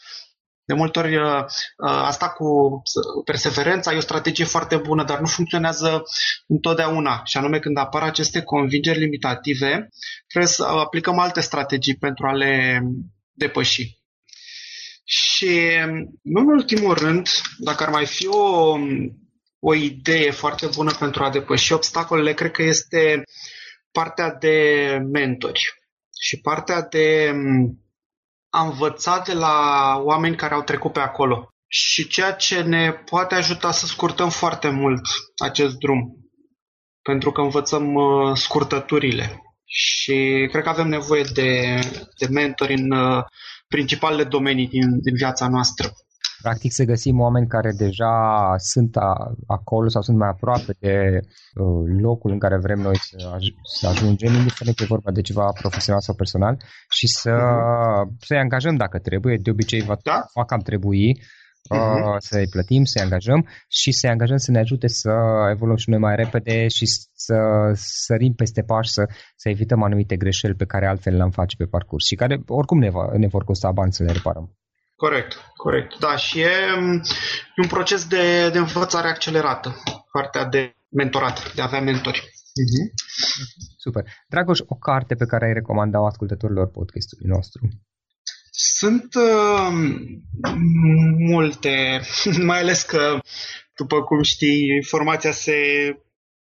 De 0.65 0.73
multe 0.73 0.99
ori 0.99 1.15
uh, 1.15 1.43
uh, 1.77 1.89
asta 1.89 2.29
cu 2.29 2.81
perseverența 3.25 3.93
e 3.93 3.97
o 3.97 3.99
strategie 3.99 4.45
foarte 4.45 4.77
bună, 4.77 5.03
dar 5.03 5.19
nu 5.19 5.25
funcționează 5.25 6.03
întotdeauna. 6.47 7.21
Și 7.23 7.37
anume 7.37 7.59
când 7.59 7.77
apar 7.77 8.03
aceste 8.03 8.41
convingeri 8.41 8.99
limitative, 8.99 9.89
trebuie 10.27 10.51
să 10.51 10.63
aplicăm 10.63 11.19
alte 11.19 11.39
strategii 11.39 11.97
pentru 11.97 12.27
a 12.27 12.33
le 12.33 12.81
depăși. 13.31 14.03
Și 15.03 15.59
nu 16.21 16.39
în 16.39 16.47
ultimul 16.47 16.93
rând, 16.93 17.29
dacă 17.57 17.83
ar 17.83 17.89
mai 17.89 18.05
fi 18.05 18.27
o, 18.27 18.77
o 19.59 19.73
idee 19.73 20.31
foarte 20.31 20.67
bună 20.75 20.91
pentru 20.99 21.23
a 21.23 21.29
depăși 21.29 21.73
obstacolele, 21.73 22.33
cred 22.33 22.51
că 22.51 22.63
este 22.63 23.23
partea 23.91 24.33
de 24.33 24.57
mentori 25.11 25.61
și 26.19 26.39
partea 26.41 26.81
de 26.81 27.33
a 28.55 28.63
învățat 28.63 29.25
de 29.27 29.33
la 29.33 29.55
oameni 30.03 30.35
care 30.35 30.53
au 30.53 30.61
trecut 30.61 30.91
pe 30.91 30.99
acolo 30.99 31.49
și 31.67 32.07
ceea 32.07 32.33
ce 32.33 32.61
ne 32.61 32.91
poate 32.91 33.35
ajuta 33.35 33.71
să 33.71 33.85
scurtăm 33.85 34.29
foarte 34.29 34.69
mult 34.69 35.01
acest 35.43 35.75
drum, 35.75 36.15
pentru 37.01 37.31
că 37.31 37.41
învățăm 37.41 37.93
uh, 37.93 38.35
scurtăturile 38.35 39.41
și 39.65 40.47
cred 40.51 40.63
că 40.63 40.69
avem 40.69 40.87
nevoie 40.87 41.23
de, 41.33 41.79
de 42.19 42.27
mentori 42.31 42.73
în 42.73 42.91
uh, 42.91 43.23
principalele 43.67 44.23
domenii 44.23 44.67
din, 44.67 44.99
din 45.01 45.15
viața 45.15 45.47
noastră. 45.47 45.91
Practic 46.41 46.71
să 46.71 46.83
găsim 46.83 47.19
oameni 47.19 47.47
care 47.47 47.71
deja 47.77 48.15
sunt 48.57 48.95
a, 48.95 49.35
acolo 49.47 49.87
sau 49.87 50.01
sunt 50.01 50.17
mai 50.17 50.29
aproape 50.29 50.75
de 50.79 51.19
uh, 51.19 51.83
locul 52.01 52.31
în 52.31 52.39
care 52.39 52.57
vrem 52.57 52.79
noi 52.79 52.97
să, 52.97 53.15
aj- 53.37 53.55
să 53.79 53.87
ajungem, 53.87 54.33
indiferent 54.33 54.75
că 54.75 54.83
e 54.83 54.95
vorba 54.95 55.11
de 55.11 55.21
ceva 55.21 55.45
profesional 55.61 56.01
sau 56.01 56.15
personal, 56.15 56.57
și 56.89 57.07
să, 57.07 57.31
uh-huh. 57.31 58.25
să-i 58.27 58.37
angajăm 58.37 58.75
dacă 58.75 58.99
trebuie. 58.99 59.37
De 59.41 59.49
obicei 59.49 59.81
va, 59.81 59.97
da? 60.03 60.25
va 60.33 60.45
cam 60.45 60.59
trebui 60.59 61.19
uh-huh. 61.19 62.17
să-i 62.17 62.47
plătim, 62.47 62.83
să-i 62.83 63.03
angajăm 63.03 63.47
și 63.67 63.91
să-i 63.91 64.09
angajăm 64.09 64.37
să 64.37 64.51
ne 64.51 64.59
ajute 64.59 64.87
să 64.87 65.11
evoluăm 65.51 65.77
și 65.77 65.89
noi 65.89 65.99
mai 65.99 66.15
repede 66.15 66.67
și 66.67 66.85
să 67.13 67.37
sărim 67.73 68.33
peste 68.33 68.61
pași, 68.61 68.89
să, 68.89 69.03
să 69.35 69.49
evităm 69.49 69.83
anumite 69.83 70.15
greșeli 70.15 70.55
pe 70.55 70.65
care 70.65 70.87
altfel 70.87 71.15
le-am 71.15 71.31
face 71.31 71.55
pe 71.55 71.65
parcurs 71.65 72.05
și 72.05 72.15
care 72.15 72.43
oricum 72.47 72.77
ne, 72.77 72.89
va, 72.89 73.17
ne 73.17 73.27
vor 73.27 73.43
costa 73.43 73.71
bani 73.71 73.93
să 73.93 74.03
le 74.03 74.11
reparăm. 74.11 74.55
Corect, 74.95 75.37
corect. 75.55 75.99
Da, 75.99 76.15
și 76.15 76.39
e, 76.39 76.51
e 77.55 77.61
un 77.61 77.67
proces 77.67 78.07
de, 78.07 78.49
de 78.49 78.57
învățare 78.57 79.07
accelerată, 79.07 79.83
partea 80.11 80.45
de 80.45 80.75
mentorat, 80.89 81.53
de 81.53 81.61
a 81.61 81.65
avea 81.65 81.81
mentori. 81.81 82.19
Uh-huh. 82.19 82.93
Super. 83.77 84.03
Dragoș, 84.27 84.59
o 84.65 84.75
carte 84.75 85.15
pe 85.15 85.25
care 85.25 85.45
ai 85.45 85.53
recomanda 85.53 86.05
ascultătorilor 86.05 86.67
podcastului 86.67 87.27
nostru? 87.27 87.69
Sunt 88.51 89.15
uh, 89.15 89.71
multe, 91.17 92.01
mai 92.49 92.59
ales 92.59 92.83
că, 92.83 93.19
după 93.75 94.03
cum 94.03 94.21
știi, 94.21 94.75
informația 94.75 95.31
se 95.31 95.57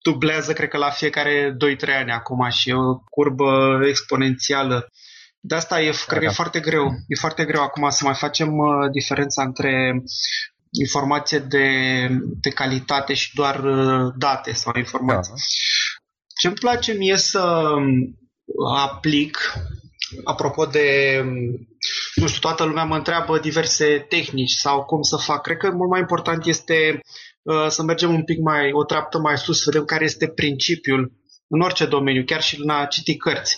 dublează, 0.03 0.53
cred 0.53 0.69
că 0.69 0.77
la 0.77 0.91
fiecare 0.91 1.57
2-3 1.87 1.99
ani 1.99 2.11
acum 2.11 2.49
și 2.51 2.71
e 2.71 2.75
o 2.75 2.99
curbă 2.99 3.81
exponențială 3.89 4.89
de 5.47 5.55
asta 5.55 5.81
e, 5.81 5.93
cred 6.07 6.19
că 6.19 6.25
e 6.25 6.29
foarte 6.29 6.61
greu. 6.61 6.91
E 7.09 7.15
foarte 7.15 7.45
greu 7.45 7.63
acum 7.63 7.91
să 7.91 8.05
mai 8.05 8.15
facem 8.15 8.59
uh, 8.59 8.91
diferența 8.93 9.43
între 9.43 10.03
informație 10.71 11.39
de, 11.39 11.69
de 12.41 12.51
calitate 12.51 13.15
și 13.15 13.35
doar 13.35 13.65
uh, 13.65 14.13
date 14.17 14.53
sau 14.53 14.73
informații. 14.77 15.33
Da. 15.33 15.39
Ce 16.37 16.47
îmi 16.47 16.57
place 16.57 16.93
mie 16.93 17.17
să 17.17 17.65
aplic 18.77 19.39
apropo 20.25 20.65
de, 20.65 21.21
nu 22.15 22.27
știu, 22.27 22.41
toată 22.41 22.65
lumea 22.65 22.85
mă 22.85 22.97
întreabă 22.97 23.39
diverse 23.39 24.07
tehnici 24.09 24.53
sau 24.53 24.85
cum 24.85 25.03
să 25.03 25.17
fac. 25.17 25.43
Cred 25.43 25.57
că 25.57 25.71
mult 25.71 25.91
mai 25.91 26.01
important 26.01 26.47
este 26.47 27.01
uh, 27.43 27.67
să 27.69 27.83
mergem 27.83 28.15
un 28.15 28.25
pic 28.25 28.39
mai, 28.39 28.73
o 28.73 28.85
treaptă 28.85 29.19
mai 29.19 29.39
sus, 29.39 29.59
să 29.59 29.71
vedem 29.71 29.85
care 29.85 30.05
este 30.05 30.29
principiul 30.29 31.13
în 31.55 31.61
orice 31.61 31.87
domeniu, 31.87 32.25
chiar 32.25 32.43
și 32.43 32.61
în 32.61 32.71
a 32.71 32.85
citi 32.85 33.17
cărți. 33.17 33.57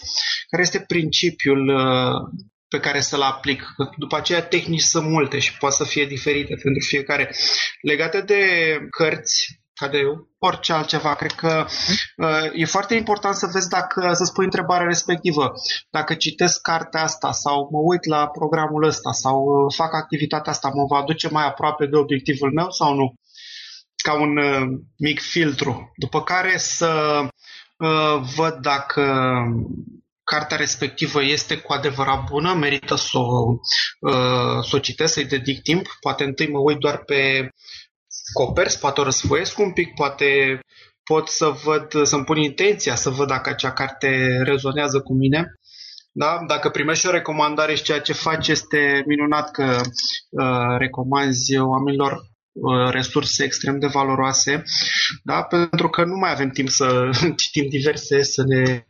Care 0.50 0.62
este 0.62 0.80
principiul 0.80 1.68
uh, 1.68 2.42
pe 2.68 2.80
care 2.80 3.00
să-l 3.00 3.22
aplic. 3.22 3.62
După 3.96 4.16
aceea 4.16 4.42
tehnici 4.42 4.80
sunt 4.80 5.08
multe 5.08 5.38
și 5.38 5.56
poate 5.56 5.74
să 5.74 5.84
fie 5.84 6.06
diferite 6.06 6.54
pentru 6.62 6.84
fiecare. 6.88 7.34
Legate 7.80 8.20
de 8.20 8.40
cărți, 8.90 9.46
ca 9.74 9.88
de 9.88 10.02
orice 10.38 10.72
altceva. 10.72 11.14
Cred 11.14 11.32
că 11.32 11.66
uh, 12.16 12.50
e 12.54 12.64
foarte 12.64 12.94
important 12.94 13.34
să 13.34 13.48
vezi 13.52 13.68
dacă, 13.68 14.12
să 14.12 14.24
spui 14.24 14.44
întrebarea 14.44 14.86
respectivă. 14.86 15.52
Dacă 15.90 16.14
citesc 16.14 16.60
cartea 16.60 17.02
asta 17.02 17.32
sau 17.32 17.68
mă 17.72 17.78
uit 17.78 18.04
la 18.04 18.28
programul 18.28 18.84
ăsta 18.84 19.12
sau 19.12 19.36
uh, 19.44 19.74
fac 19.76 19.94
activitatea 19.94 20.52
asta, 20.52 20.70
mă 20.74 20.84
va 20.84 20.96
aduce 20.96 21.28
mai 21.28 21.46
aproape 21.46 21.86
de 21.86 21.96
obiectivul 21.96 22.52
meu 22.52 22.70
sau 22.70 22.94
nu? 22.94 23.14
Ca 23.96 24.20
un 24.20 24.36
uh, 24.36 24.78
mic 24.98 25.20
filtru. 25.20 25.92
După 25.96 26.22
care 26.22 26.56
să 26.56 27.20
uh, 27.22 27.28
văd 28.36 28.54
dacă 28.54 29.02
cartea 30.24 30.56
respectivă 30.56 31.22
este 31.22 31.58
cu 31.58 31.72
adevărat 31.72 32.24
bună, 32.28 32.54
merită 32.54 32.94
să 32.94 33.18
o, 33.18 33.52
uh, 34.00 34.64
să 34.68 34.76
o 34.76 34.78
citesc, 34.78 35.12
să-i 35.12 35.24
dedic 35.24 35.62
timp. 35.62 35.86
Poate 36.00 36.24
întâi 36.24 36.50
mă 36.50 36.58
uit 36.58 36.78
doar 36.78 36.98
pe 36.98 37.48
coperți, 38.32 38.80
poate 38.80 39.00
o 39.00 39.04
răsfoiesc 39.04 39.58
un 39.58 39.72
pic, 39.72 39.94
poate 39.94 40.60
pot 41.02 41.28
să 41.28 41.48
văd, 41.64 42.06
să-mi 42.06 42.24
pun 42.24 42.36
intenția 42.36 42.94
să 42.94 43.10
văd 43.10 43.28
dacă 43.28 43.48
acea 43.48 43.72
carte 43.72 44.40
rezonează 44.42 45.00
cu 45.00 45.14
mine. 45.14 45.44
Da? 46.12 46.38
Dacă 46.46 46.70
primești 46.70 47.06
o 47.06 47.10
recomandare 47.10 47.74
și 47.74 47.82
ceea 47.82 48.00
ce 48.00 48.12
faci 48.12 48.48
este 48.48 49.02
minunat 49.06 49.50
că 49.50 49.80
uh, 50.30 50.78
recomanzi 50.78 51.58
oamenilor 51.58 52.12
Uh, 52.12 52.35
resurse 52.90 53.44
extrem 53.44 53.78
de 53.78 53.86
valoroase, 53.86 54.62
da? 55.22 55.42
pentru 55.42 55.88
că 55.88 56.04
nu 56.04 56.16
mai 56.16 56.30
avem 56.30 56.50
timp 56.50 56.68
să 56.68 57.10
citim 57.36 57.68
diverse, 57.68 58.22
să 58.22 58.42
ne 58.46 58.86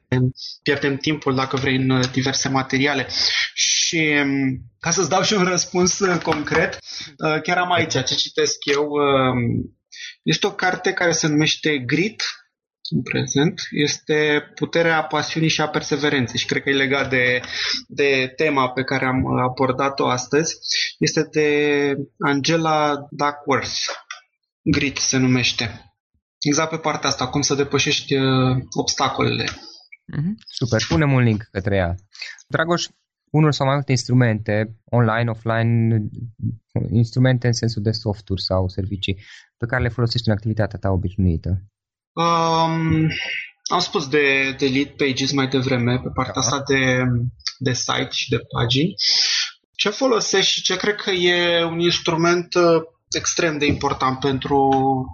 pierdem 0.62 0.96
timpul, 0.96 1.34
dacă 1.34 1.56
vrei, 1.56 1.76
în 1.76 2.02
diverse 2.12 2.48
materiale. 2.48 3.06
Și 3.54 4.18
um, 4.22 4.60
ca 4.80 4.90
să-ți 4.90 5.08
dau 5.08 5.22
și 5.22 5.32
un 5.32 5.44
răspuns 5.44 5.98
uh, 5.98 6.20
concret, 6.22 6.78
uh, 7.18 7.40
chiar 7.42 7.58
am 7.58 7.72
aici 7.72 7.92
ce 7.92 8.14
citesc 8.14 8.56
eu. 8.64 8.88
Um, 8.88 9.76
este 10.22 10.46
o 10.46 10.50
carte 10.50 10.92
care 10.92 11.12
se 11.12 11.26
numește 11.26 11.78
Grit, 11.78 12.22
în 12.88 13.02
prezent 13.02 13.60
este 13.70 14.42
puterea 14.54 15.02
pasiunii 15.02 15.48
și 15.48 15.60
a 15.60 15.68
perseverenței 15.68 16.38
și 16.38 16.46
cred 16.46 16.62
că 16.62 16.70
e 16.70 16.74
legat 16.74 17.10
de, 17.10 17.40
de 17.88 18.32
tema 18.36 18.70
pe 18.70 18.82
care 18.82 19.06
am 19.06 19.26
abordat-o 19.26 20.06
astăzi. 20.06 20.54
Este 20.98 21.28
de 21.30 21.48
Angela 22.18 22.94
Duckworth, 23.10 23.78
Grit 24.62 24.96
se 24.96 25.16
numește. 25.16 25.80
Exact 26.38 26.70
pe 26.70 26.76
partea 26.76 27.08
asta, 27.08 27.28
cum 27.28 27.40
să 27.40 27.54
depășești 27.54 28.14
uh, 28.14 28.56
obstacolele. 28.70 29.44
Mm-hmm. 29.44 30.34
Super, 30.46 30.80
punem 30.88 31.12
un 31.12 31.22
link 31.22 31.48
către 31.50 31.76
ea. 31.76 31.94
Dragoș, 32.48 32.86
unul 33.30 33.52
sau 33.52 33.66
mai 33.66 33.74
multe 33.74 33.90
instrumente, 33.90 34.80
online, 34.84 35.30
offline, 35.30 36.02
instrumente 36.90 37.46
în 37.46 37.52
sensul 37.52 37.82
de 37.82 37.90
softuri 37.90 38.42
sau 38.42 38.68
servicii, 38.68 39.22
pe 39.56 39.66
care 39.66 39.82
le 39.82 39.88
folosești 39.88 40.28
în 40.28 40.34
activitatea 40.34 40.78
ta 40.78 40.90
obișnuită? 40.90 41.62
Um, 42.16 43.10
am 43.68 43.78
spus 43.78 44.08
de, 44.08 44.54
de 44.58 44.66
lead 44.66 44.88
pages 44.88 45.32
mai 45.32 45.48
devreme, 45.48 45.98
pe 46.02 46.08
partea 46.14 46.32
da. 46.34 46.40
asta 46.40 46.62
de, 46.66 47.02
de 47.58 47.72
site 47.72 48.08
și 48.10 48.28
de 48.30 48.38
pagini. 48.38 48.94
Ce 49.74 49.88
folosești 49.88 50.52
și 50.52 50.62
ce 50.62 50.76
cred 50.76 50.94
că 50.94 51.10
e 51.10 51.64
un 51.64 51.78
instrument 51.78 52.54
uh, 52.54 52.82
extrem 53.10 53.58
de 53.58 53.66
important 53.66 54.18
pentru, 54.18 54.70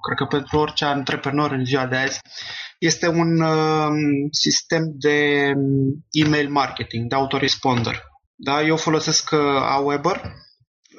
cred 0.07 0.17
că 0.17 0.37
pentru 0.37 0.59
orice 0.59 0.85
antreprenor 0.85 1.53
în 1.53 1.65
ziua 1.65 1.87
de 1.87 1.97
azi, 1.97 2.21
este 2.79 3.09
un 3.09 3.41
um, 3.41 4.29
sistem 4.31 4.83
de 4.95 5.51
um, 5.57 6.05
email 6.11 6.51
marketing, 6.51 7.09
de 7.09 7.15
autoresponder. 7.15 8.03
Da? 8.35 8.63
Eu 8.63 8.77
folosesc 8.77 9.31
uh, 9.33 9.39
Aweber 9.61 10.33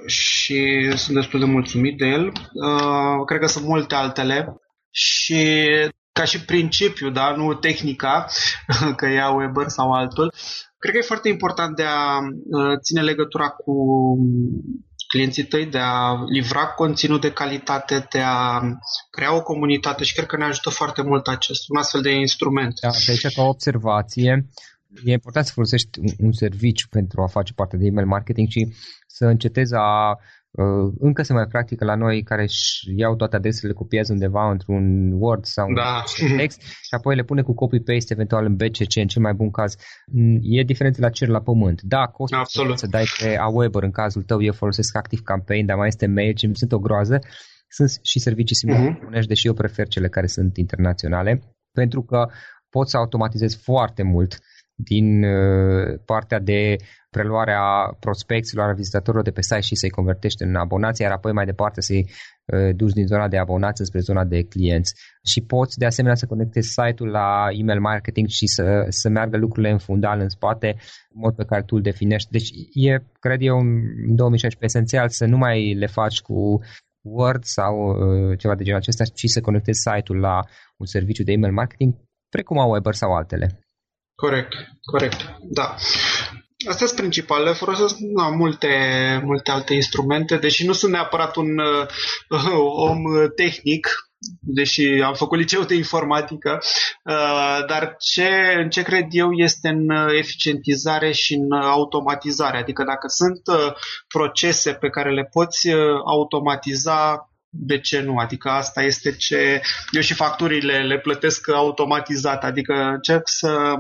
și 0.05 0.91
sunt 0.95 1.15
destul 1.15 1.39
de 1.39 1.45
mulțumit 1.45 1.97
de 1.97 2.05
el. 2.05 2.25
Uh, 2.25 3.25
cred 3.25 3.39
că 3.39 3.47
sunt 3.47 3.65
multe 3.65 3.95
altele 3.95 4.57
și 4.95 5.67
ca 6.11 6.23
și 6.23 6.45
principiu, 6.45 7.09
da, 7.09 7.35
nu 7.35 7.53
tehnica, 7.53 8.27
că 8.97 9.07
ia 9.07 9.29
Weber 9.29 9.67
sau 9.67 9.91
altul, 9.91 10.33
cred 10.77 10.93
că 10.93 10.99
e 10.99 11.11
foarte 11.13 11.29
important 11.29 11.75
de 11.75 11.83
a 11.83 12.17
uh, 12.17 12.79
ține 12.81 13.01
legătura 13.01 13.49
cu 13.49 13.73
clienții 15.07 15.43
tăi, 15.43 15.65
de 15.65 15.77
a 15.77 16.23
livra 16.29 16.67
conținut 16.67 17.21
de 17.21 17.31
calitate, 17.31 18.07
de 18.11 18.21
a 18.25 18.61
crea 19.09 19.35
o 19.35 19.41
comunitate 19.41 20.03
și 20.03 20.13
cred 20.13 20.25
că 20.25 20.37
ne 20.37 20.43
ajută 20.43 20.69
foarte 20.69 21.01
mult 21.01 21.27
acest, 21.27 21.69
un 21.69 21.77
astfel 21.77 22.01
de 22.01 22.11
instrument. 22.11 22.79
Da, 22.79 22.91
și 22.91 23.09
aici 23.09 23.35
ca 23.35 23.43
observație, 23.43 24.47
e 25.05 25.11
important 25.11 25.45
să 25.45 25.51
folosești 25.53 25.99
un 26.19 26.31
serviciu 26.31 26.87
pentru 26.89 27.21
a 27.21 27.27
face 27.27 27.53
parte 27.53 27.77
de 27.77 27.85
email 27.85 28.07
marketing 28.07 28.47
și 28.49 28.73
să 29.07 29.25
încetezi 29.25 29.73
a 29.75 30.17
Uh, 30.17 30.21
încă 30.99 31.23
se 31.23 31.33
mai 31.33 31.45
practică 31.45 31.85
la 31.85 31.95
noi 31.95 32.23
care 32.23 32.41
își 32.41 32.91
iau 32.95 33.15
toate 33.15 33.35
adresele, 33.35 33.67
le 33.67 33.77
copiază 33.77 34.11
undeva 34.11 34.51
într-un 34.51 35.11
Word 35.11 35.45
sau 35.45 35.73
da. 35.73 36.03
un 36.31 36.37
text 36.41 36.61
și 36.61 36.93
apoi 36.97 37.15
le 37.15 37.23
pune 37.23 37.41
cu 37.41 37.53
copy-paste 37.53 38.13
eventual 38.13 38.45
în 38.45 38.55
BCC, 38.55 38.95
în 38.95 39.07
cel 39.07 39.21
mai 39.21 39.33
bun 39.33 39.51
caz. 39.51 39.75
Mm, 40.11 40.39
e 40.41 40.63
diferență 40.63 41.01
la 41.01 41.09
cer 41.09 41.27
la 41.27 41.41
pământ. 41.41 41.81
Da, 41.81 42.05
costă 42.05 42.35
Absolut. 42.35 42.77
să 42.77 42.87
dai 42.87 43.05
pe 43.19 43.37
Aweber, 43.37 43.83
în 43.83 43.91
cazul 43.91 44.21
tău 44.21 44.41
eu 44.41 44.53
folosesc 44.53 44.97
Active 44.97 45.21
Campaign, 45.25 45.65
dar 45.65 45.77
mai 45.77 45.87
este 45.87 46.05
MailChimp, 46.05 46.55
sunt 46.55 46.71
o 46.71 46.79
groază. 46.79 47.19
Sunt 47.67 47.89
și 48.01 48.19
servicii 48.19 48.55
similare, 48.55 48.99
uh-huh. 48.99 49.27
deși 49.27 49.47
eu 49.47 49.53
prefer 49.53 49.87
cele 49.87 50.09
care 50.09 50.27
sunt 50.27 50.57
internaționale, 50.57 51.41
pentru 51.71 52.03
că 52.03 52.25
pot 52.69 52.89
să 52.89 52.97
automatizez 52.97 53.55
foarte 53.55 54.03
mult 54.03 54.39
din 54.75 55.23
uh, 55.23 55.99
partea 56.05 56.39
de 56.39 56.75
preluarea 57.09 57.61
prospecților, 57.99 58.69
a 58.69 58.73
vizitatorilor 58.73 59.23
de 59.23 59.31
pe 59.31 59.41
site 59.41 59.59
și 59.59 59.75
să-i 59.75 59.89
convertești 59.89 60.43
în 60.43 60.55
abonați, 60.55 61.01
iar 61.01 61.11
apoi 61.11 61.31
mai 61.31 61.45
departe 61.45 61.81
să-i 61.81 62.05
uh, 62.45 62.75
duci 62.75 62.93
din 62.93 63.05
zona 63.05 63.27
de 63.27 63.37
abonați 63.37 63.85
spre 63.85 63.99
zona 63.99 64.23
de 64.23 64.41
clienți. 64.43 64.93
Și 65.31 65.41
poți 65.41 65.77
de 65.77 65.85
asemenea 65.85 66.15
să 66.15 66.25
conectezi 66.25 66.69
site-ul 66.69 67.09
la 67.09 67.47
email 67.59 67.79
marketing 67.79 68.27
și 68.27 68.47
să, 68.47 68.85
să 68.89 69.09
meargă 69.09 69.37
lucrurile 69.37 69.71
în 69.71 69.77
fundal, 69.77 70.19
în 70.19 70.29
spate, 70.29 70.67
în 71.13 71.19
mod 71.23 71.35
pe 71.35 71.45
care 71.45 71.63
tu 71.63 71.75
îl 71.75 71.81
definești. 71.81 72.31
Deci 72.31 72.49
e, 72.73 72.97
cred 73.19 73.41
eu, 73.41 73.57
în 73.57 74.15
2016 74.15 74.77
esențial 74.77 75.09
să 75.09 75.25
nu 75.25 75.37
mai 75.37 75.73
le 75.73 75.87
faci 75.87 76.21
cu 76.21 76.59
Word 77.01 77.43
sau 77.43 77.73
uh, 77.89 78.37
ceva 78.37 78.55
de 78.55 78.63
genul 78.63 78.79
acesta, 78.79 79.03
ci 79.03 79.25
să 79.25 79.41
conectezi 79.41 79.79
site-ul 79.79 80.19
la 80.19 80.39
un 80.77 80.85
serviciu 80.85 81.23
de 81.23 81.31
email 81.31 81.53
marketing, 81.53 81.93
precum 82.29 82.59
Aweber 82.59 82.93
sau 82.93 83.13
altele. 83.13 83.62
Corect, 84.23 84.53
corect, 84.81 85.35
da. 85.41 85.75
Astea 86.69 86.87
sunt 86.87 86.99
principalele, 86.99 87.53
folosesc 87.53 87.95
na, 87.97 88.29
multe, 88.29 88.67
multe 89.23 89.51
alte 89.51 89.73
instrumente, 89.73 90.37
deși 90.37 90.65
nu 90.65 90.73
sunt 90.73 90.91
neapărat 90.91 91.35
un 91.35 91.57
uh, 91.57 91.87
om 92.75 92.97
tehnic, 93.35 93.87
deși 94.39 95.01
am 95.05 95.13
făcut 95.13 95.37
liceu 95.37 95.63
de 95.63 95.75
informatică, 95.75 96.59
uh, 97.03 97.65
dar 97.67 97.95
ce, 97.99 98.53
în 98.57 98.69
ce 98.69 98.81
cred 98.81 99.05
eu 99.09 99.31
este 99.31 99.67
în 99.67 99.89
eficientizare 100.17 101.11
și 101.11 101.33
în 101.33 101.51
automatizare. 101.51 102.57
Adică 102.57 102.83
dacă 102.83 103.07
sunt 103.07 103.41
uh, 103.47 103.73
procese 104.07 104.73
pe 104.73 104.89
care 104.89 105.13
le 105.13 105.29
poți 105.31 105.69
uh, 105.69 106.01
automatiza 106.05 107.27
de 107.55 107.79
ce 107.79 108.01
nu? 108.01 108.17
Adică 108.17 108.49
asta 108.49 108.81
este 108.81 109.15
ce... 109.15 109.61
Eu 109.91 110.01
și 110.01 110.13
facturile 110.13 110.77
le 110.77 110.99
plătesc 110.99 111.49
automatizat, 111.49 112.43
adică 112.43 112.73
încerc 112.73 113.21
să 113.25 113.73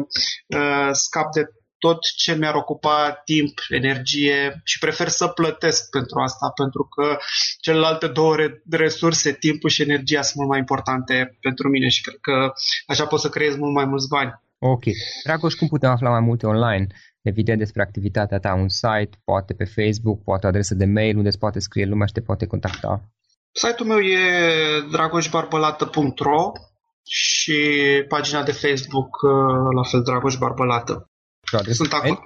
uh, 0.47 0.89
scap 0.91 1.31
de 1.31 1.43
tot 1.77 1.99
ce 2.17 2.35
mi-ar 2.35 2.55
ocupa 2.55 3.21
timp, 3.25 3.53
energie 3.69 4.61
și 4.63 4.79
prefer 4.79 5.07
să 5.07 5.27
plătesc 5.27 5.89
pentru 5.89 6.19
asta, 6.19 6.49
pentru 6.49 6.83
că 6.83 7.17
celelalte 7.59 8.07
două 8.07 8.35
resurse, 8.69 9.31
timpul 9.31 9.69
și 9.69 9.81
energia, 9.81 10.21
sunt 10.21 10.35
mult 10.35 10.49
mai 10.49 10.59
importante 10.59 11.37
pentru 11.41 11.69
mine 11.69 11.87
și 11.87 12.01
cred 12.01 12.17
că 12.21 12.53
așa 12.87 13.05
pot 13.05 13.19
să 13.19 13.29
creez 13.29 13.55
mult 13.55 13.73
mai 13.73 13.85
mulți 13.85 14.07
bani. 14.07 14.41
Ok. 14.57 14.83
Dragoș, 15.23 15.53
cum 15.53 15.67
putem 15.67 15.89
afla 15.89 16.09
mai 16.09 16.19
multe 16.19 16.45
online? 16.45 16.87
Evident 17.21 17.57
despre 17.57 17.81
activitatea 17.81 18.39
ta, 18.39 18.53
un 18.53 18.69
site, 18.69 19.17
poate 19.23 19.53
pe 19.53 19.63
Facebook, 19.63 20.23
poate 20.23 20.45
o 20.45 20.49
adresă 20.49 20.75
de 20.75 20.85
mail 20.85 21.15
unde 21.15 21.27
îți 21.27 21.37
poate 21.37 21.59
scrie 21.59 21.85
lumea 21.85 22.05
și 22.05 22.13
te 22.13 22.21
poate 22.21 22.45
contacta. 22.45 23.13
Site-ul 23.53 23.87
meu 23.87 23.99
e 23.99 24.19
dragoșbarbălată.ro 24.91 26.51
și 27.03 27.59
pagina 28.07 28.43
de 28.43 28.51
Facebook 28.51 29.21
uh, 29.21 29.31
la 29.75 29.83
fel 29.83 30.01
Dragoș 30.01 30.35
Barbălată. 30.35 31.09
Sunt 31.71 31.93
acolo. 31.93 32.19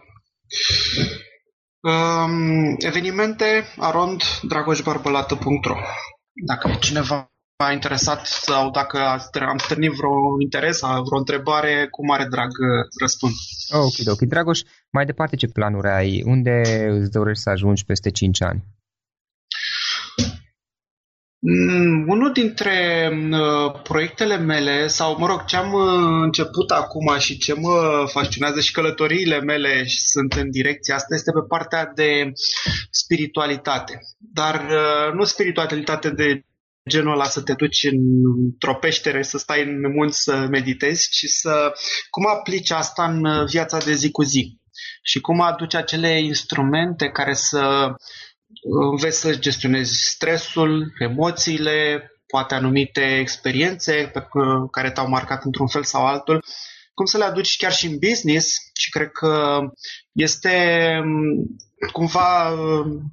Um, 1.79 2.75
evenimente 2.77 3.65
arond 3.77 4.21
dragoșbarbălată.ro 4.41 5.75
Dacă 6.45 6.77
cineva 6.79 7.31
m-a 7.63 7.71
interesat 7.71 8.25
sau 8.25 8.71
dacă 8.71 8.97
am 9.47 9.57
stârnit 9.57 9.91
vreo 9.91 10.41
interes 10.41 10.77
sau 10.77 11.03
vreo 11.03 11.17
întrebare, 11.17 11.87
cu 11.91 12.05
mare 12.05 12.25
drag 12.29 12.49
răspund. 13.01 13.33
Ok, 13.69 14.11
ok. 14.11 14.19
Dragoș, 14.19 14.59
mai 14.91 15.05
departe 15.05 15.35
ce 15.35 15.47
planuri 15.47 15.87
ai? 15.87 16.23
Unde 16.25 16.87
îți 16.89 17.11
dorești 17.11 17.43
să 17.43 17.49
ajungi 17.49 17.85
peste 17.85 18.11
5 18.11 18.41
ani? 18.41 18.63
Mm, 21.39 22.07
unul 22.07 22.31
dintre 22.33 23.09
uh, 23.31 23.81
proiectele 23.83 24.37
mele, 24.37 24.87
sau 24.87 25.17
mă 25.19 25.27
rog, 25.27 25.45
ce 25.45 25.55
am 25.55 25.73
uh, 25.73 26.21
început 26.23 26.71
acum 26.71 27.17
și 27.17 27.37
ce 27.37 27.53
mă 27.53 28.05
fascinează 28.11 28.59
și 28.59 28.71
călătoriile 28.71 29.39
mele 29.39 29.85
și 29.85 29.99
sunt 29.99 30.33
în 30.33 30.49
direcția 30.51 30.95
asta, 30.95 31.15
este 31.15 31.31
pe 31.31 31.45
partea 31.47 31.91
de 31.95 32.31
spiritualitate. 32.89 33.99
Dar 34.17 34.55
uh, 34.55 35.13
nu 35.13 35.23
spiritualitate 35.23 36.09
de 36.09 36.41
genul 36.89 37.13
ăla 37.13 37.25
să 37.25 37.41
te 37.41 37.53
duci 37.53 37.83
într-o 37.83 38.73
peștere, 38.73 39.21
să 39.21 39.37
stai 39.37 39.63
în 39.63 39.91
munți 39.95 40.21
să 40.21 40.47
meditezi, 40.49 41.09
ci 41.09 41.25
să 41.25 41.71
cum 42.09 42.27
aplici 42.27 42.71
asta 42.71 43.03
în 43.03 43.45
viața 43.45 43.77
de 43.77 43.93
zi 43.93 44.11
cu 44.11 44.23
zi 44.23 44.59
și 45.01 45.19
cum 45.19 45.41
aduci 45.41 45.75
acele 45.75 46.19
instrumente 46.19 47.09
care 47.09 47.33
să 47.33 47.93
înveți 48.89 49.19
să 49.19 49.35
gestionezi 49.35 50.09
stresul, 50.09 50.93
emoțiile, 50.99 52.11
poate 52.27 52.55
anumite 52.55 53.17
experiențe 53.19 54.09
pe 54.13 54.27
care 54.71 54.91
te-au 54.91 55.07
marcat 55.07 55.43
într-un 55.43 55.67
fel 55.67 55.83
sau 55.83 56.05
altul, 56.05 56.43
cum 56.93 57.05
să 57.05 57.17
le 57.17 57.23
aduci 57.23 57.57
chiar 57.57 57.73
și 57.73 57.85
în 57.85 57.97
business 58.07 58.55
și 58.73 58.89
cred 58.89 59.11
că 59.11 59.59
este 60.11 60.89
cumva 61.91 62.55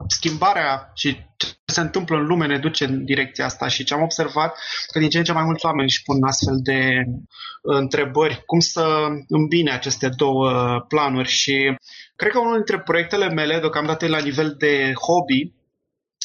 schimbarea 0.09 0.91
și 0.95 1.17
ce 1.37 1.47
se 1.65 1.81
întâmplă 1.81 2.17
în 2.17 2.27
lume 2.27 2.47
ne 2.47 2.59
duce 2.59 2.85
în 2.85 3.05
direcția 3.05 3.45
asta 3.45 3.69
și 3.69 3.85
ce 3.85 3.95
am 3.95 4.03
observat 4.03 4.59
că 4.93 4.99
din 4.99 5.09
ce 5.09 5.19
în 5.19 5.25
ce 5.25 5.33
mai 5.33 5.45
mulți 5.45 5.65
oameni 5.65 5.89
își 5.89 6.03
pun 6.03 6.25
astfel 6.25 6.55
de 6.63 7.05
întrebări, 7.63 8.43
cum 8.47 8.61
să 8.61 9.07
îmbine 9.29 9.73
aceste 9.73 10.09
două 10.09 10.81
planuri 10.89 11.29
și 11.29 11.77
Cred 12.17 12.33
că 12.33 12.39
unul 12.39 12.55
dintre 12.55 12.81
proiectele 12.81 13.29
mele, 13.29 13.59
deocamdată 13.59 14.07
la 14.07 14.19
nivel 14.19 14.55
de 14.59 14.93
hobby, 14.93 15.53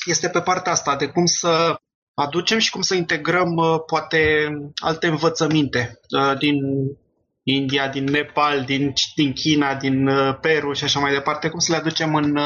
este 0.06 0.30
pe 0.30 0.42
partea 0.42 0.72
asta, 0.72 0.96
de 0.96 1.08
cum 1.08 1.26
să 1.26 1.80
aducem 2.14 2.58
și 2.58 2.72
cum 2.72 2.82
să 2.82 2.96
integrăm 2.96 3.56
uh, 3.56 3.76
poate 3.86 4.50
alte 4.76 5.08
învățăminte 5.08 6.00
uh, 6.10 6.38
din 6.38 6.56
India, 7.50 7.88
din 7.88 8.04
Nepal, 8.04 8.64
din, 8.64 8.94
din 9.16 9.34
China, 9.34 9.76
din 9.76 10.08
uh, 10.08 10.38
Peru 10.42 10.74
și 10.74 10.84
așa 10.84 11.00
mai 11.00 11.14
departe, 11.14 11.50
cum 11.50 11.60
să 11.60 11.72
le 11.72 11.78
aducem 11.78 12.16
în 12.16 12.38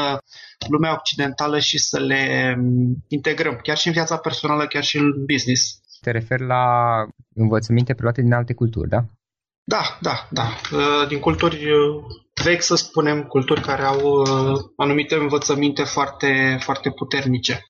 lumea 0.68 0.92
occidentală 0.92 1.58
și 1.58 1.78
să 1.78 2.00
le 2.00 2.54
um, 2.58 2.94
integrăm, 3.08 3.58
chiar 3.62 3.76
și 3.76 3.86
în 3.86 3.92
viața 3.92 4.16
personală, 4.16 4.66
chiar 4.66 4.82
și 4.82 4.96
în 4.96 5.24
business. 5.32 5.80
Te 6.00 6.10
referi 6.10 6.46
la 6.46 6.64
învățăminte 7.34 7.94
preluate 7.94 8.22
din 8.22 8.32
alte 8.32 8.54
culturi, 8.54 8.88
da? 8.88 9.04
Da, 9.64 9.98
da, 10.00 10.28
da. 10.30 10.60
Din 11.08 11.18
culturi 11.18 11.66
vechi, 12.42 12.62
să 12.62 12.74
spunem, 12.74 13.22
culturi 13.22 13.60
care 13.60 13.82
au 13.82 14.00
uh, 14.00 14.60
anumite 14.76 15.14
învățăminte 15.14 15.82
foarte, 15.82 16.58
foarte 16.60 16.90
puternice. 16.90 17.60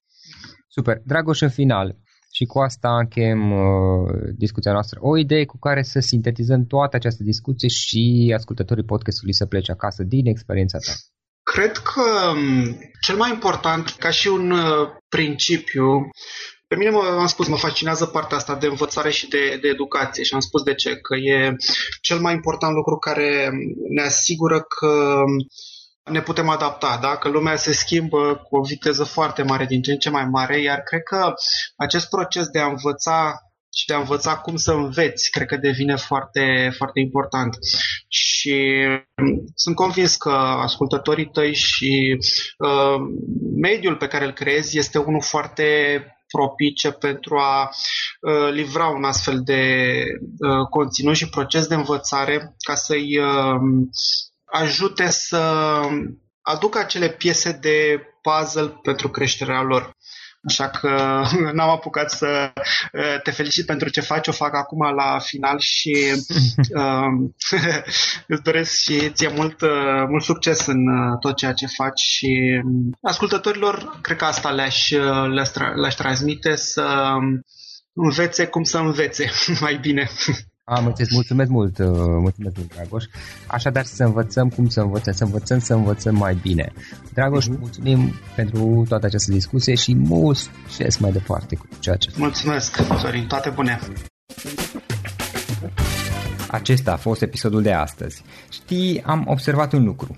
Super. 0.67 1.01
Dragoș, 1.03 1.41
în 1.41 1.49
final, 1.49 1.95
și 2.37 2.45
cu 2.45 2.59
asta 2.59 2.89
încheiem 2.97 3.51
uh, 3.51 4.09
discuția 4.37 4.71
noastră. 4.71 4.97
O 5.01 5.17
idee 5.17 5.45
cu 5.45 5.57
care 5.59 5.81
să 5.81 5.99
sintetizăm 5.99 6.65
toată 6.65 6.95
această 6.95 7.23
discuție 7.23 7.67
și 7.67 8.33
ascultătorii 8.35 8.91
podcastului 8.93 9.33
să 9.33 9.45
plece 9.45 9.71
acasă 9.71 10.03
din 10.03 10.25
experiența 10.25 10.77
ta. 10.85 10.93
Cred 11.53 11.71
că 11.77 12.05
um, 12.29 12.77
cel 13.01 13.15
mai 13.15 13.29
important, 13.31 13.89
ca 13.89 14.09
și 14.09 14.27
un 14.27 14.51
uh, 14.51 14.87
principiu, 15.09 15.87
pe 16.67 16.75
mine, 16.75 16.89
mă, 16.89 17.17
am 17.19 17.27
spus, 17.27 17.47
mă 17.47 17.57
fascinează 17.57 18.05
partea 18.05 18.37
asta 18.37 18.55
de 18.55 18.67
învățare 18.67 19.11
și 19.11 19.27
de, 19.27 19.57
de 19.61 19.67
educație 19.67 20.23
și 20.23 20.33
am 20.33 20.39
spus 20.39 20.61
de 20.63 20.73
ce, 20.73 20.95
că 20.95 21.15
e 21.15 21.55
cel 22.01 22.19
mai 22.19 22.33
important 22.33 22.73
lucru 22.73 22.95
care 22.97 23.49
ne 23.89 24.01
asigură 24.01 24.59
că 24.61 25.23
ne 26.11 26.21
putem 26.21 26.49
adapta, 26.49 26.97
da? 27.01 27.17
că 27.17 27.29
lumea 27.29 27.55
se 27.55 27.73
schimbă 27.73 28.35
cu 28.35 28.57
o 28.57 28.61
viteză 28.61 29.03
foarte 29.03 29.43
mare, 29.43 29.65
din 29.65 29.81
ce 29.81 29.91
în 29.91 29.97
ce 29.97 30.09
mai 30.09 30.25
mare, 30.25 30.61
iar 30.61 30.79
cred 30.79 31.03
că 31.03 31.33
acest 31.75 32.09
proces 32.09 32.47
de 32.47 32.59
a 32.59 32.67
învăța 32.67 33.39
și 33.75 33.85
de 33.85 33.93
a 33.93 33.97
învăța 33.97 34.37
cum 34.37 34.55
să 34.55 34.71
înveți, 34.71 35.29
cred 35.31 35.47
că 35.47 35.57
devine 35.57 35.95
foarte, 35.95 36.71
foarte 36.77 36.99
important. 36.99 37.57
Și 38.07 38.85
sunt 39.55 39.75
convins 39.75 40.15
că 40.15 40.29
ascultătorii 40.61 41.29
tăi 41.29 41.53
și 41.53 42.17
uh, 42.57 42.95
mediul 43.61 43.95
pe 43.95 44.07
care 44.07 44.25
îl 44.25 44.31
creezi 44.31 44.77
este 44.77 44.97
unul 44.97 45.21
foarte 45.21 45.65
propice 46.27 46.91
pentru 46.91 47.37
a 47.37 47.69
uh, 48.21 48.51
livra 48.51 48.87
un 48.87 49.03
astfel 49.03 49.41
de 49.43 50.03
uh, 50.39 50.67
conținut 50.69 51.15
și 51.15 51.29
proces 51.29 51.67
de 51.67 51.75
învățare 51.75 52.55
ca 52.57 52.75
să-i 52.75 53.19
uh, 53.19 53.59
ajute 54.45 55.09
să 55.09 55.37
aducă 56.41 56.79
acele 56.79 57.09
piese 57.09 57.51
de 57.51 58.01
puzzle 58.21 58.79
pentru 58.81 59.09
creșterea 59.09 59.61
lor. 59.61 59.95
Așa 60.47 60.69
că 60.69 61.23
n-am 61.53 61.69
apucat 61.69 62.11
să 62.11 62.53
uh, 62.91 63.21
te 63.23 63.31
felicit 63.31 63.65
pentru 63.65 63.89
ce 63.89 64.01
faci, 64.01 64.27
o 64.27 64.31
fac 64.31 64.55
acum 64.55 64.93
la 64.95 65.19
final 65.19 65.59
și 65.59 66.13
uh, 66.75 67.29
îți 68.27 68.43
doresc 68.43 68.77
și 68.77 69.09
ție 69.09 69.27
mult, 69.27 69.61
uh, 69.61 70.03
mult 70.09 70.23
succes 70.23 70.65
în 70.65 70.87
uh, 70.87 71.17
tot 71.19 71.35
ceea 71.35 71.53
ce 71.53 71.65
faci 71.65 71.99
și 71.99 72.61
um, 72.63 72.97
ascultătorilor, 73.01 73.99
cred 74.01 74.17
că 74.17 74.25
asta 74.25 74.51
le-aș, 74.51 74.91
uh, 74.91 75.27
le-aș, 75.33 75.49
le-aș 75.75 75.93
transmite 75.93 76.55
să 76.55 77.13
um, 77.15 77.45
învețe 77.93 78.47
cum 78.47 78.63
să 78.63 78.77
învețe 78.77 79.29
mai 79.61 79.77
bine. 79.77 80.09
Am 80.67 80.85
înțeles, 80.85 81.11
mulțumesc 81.11 81.49
mult, 81.49 81.77
uh, 81.77 81.85
mulțumesc 81.97 82.55
mult, 82.57 82.73
Dragoș. 82.73 83.03
Așadar, 83.47 83.85
să 83.85 84.03
învățăm 84.03 84.49
cum 84.49 84.69
să 84.69 84.81
învățăm, 84.81 85.13
să 85.13 85.23
învățăm 85.23 85.59
să 85.59 85.73
învățăm 85.73 86.15
mai 86.15 86.37
bine. 86.41 86.73
Dragoș, 87.13 87.45
uh-huh. 87.45 87.59
mulțumim 87.59 88.13
pentru 88.35 88.85
toată 88.87 89.05
această 89.05 89.31
discuție 89.31 89.75
și 89.75 89.95
mult 89.95 90.37
succes 90.37 90.97
mai 90.97 91.11
departe 91.11 91.55
cu 91.55 91.67
ceea 91.79 91.95
ce 91.95 92.11
Mulțumesc, 92.17 92.75
Sorin, 92.99 93.27
toate 93.27 93.49
bune! 93.49 93.79
Acesta 96.47 96.91
a 96.91 96.97
fost 96.97 97.21
episodul 97.21 97.61
de 97.61 97.71
astăzi. 97.71 98.23
Știi, 98.49 99.03
am 99.03 99.23
observat 99.27 99.73
un 99.73 99.83
lucru. 99.83 100.17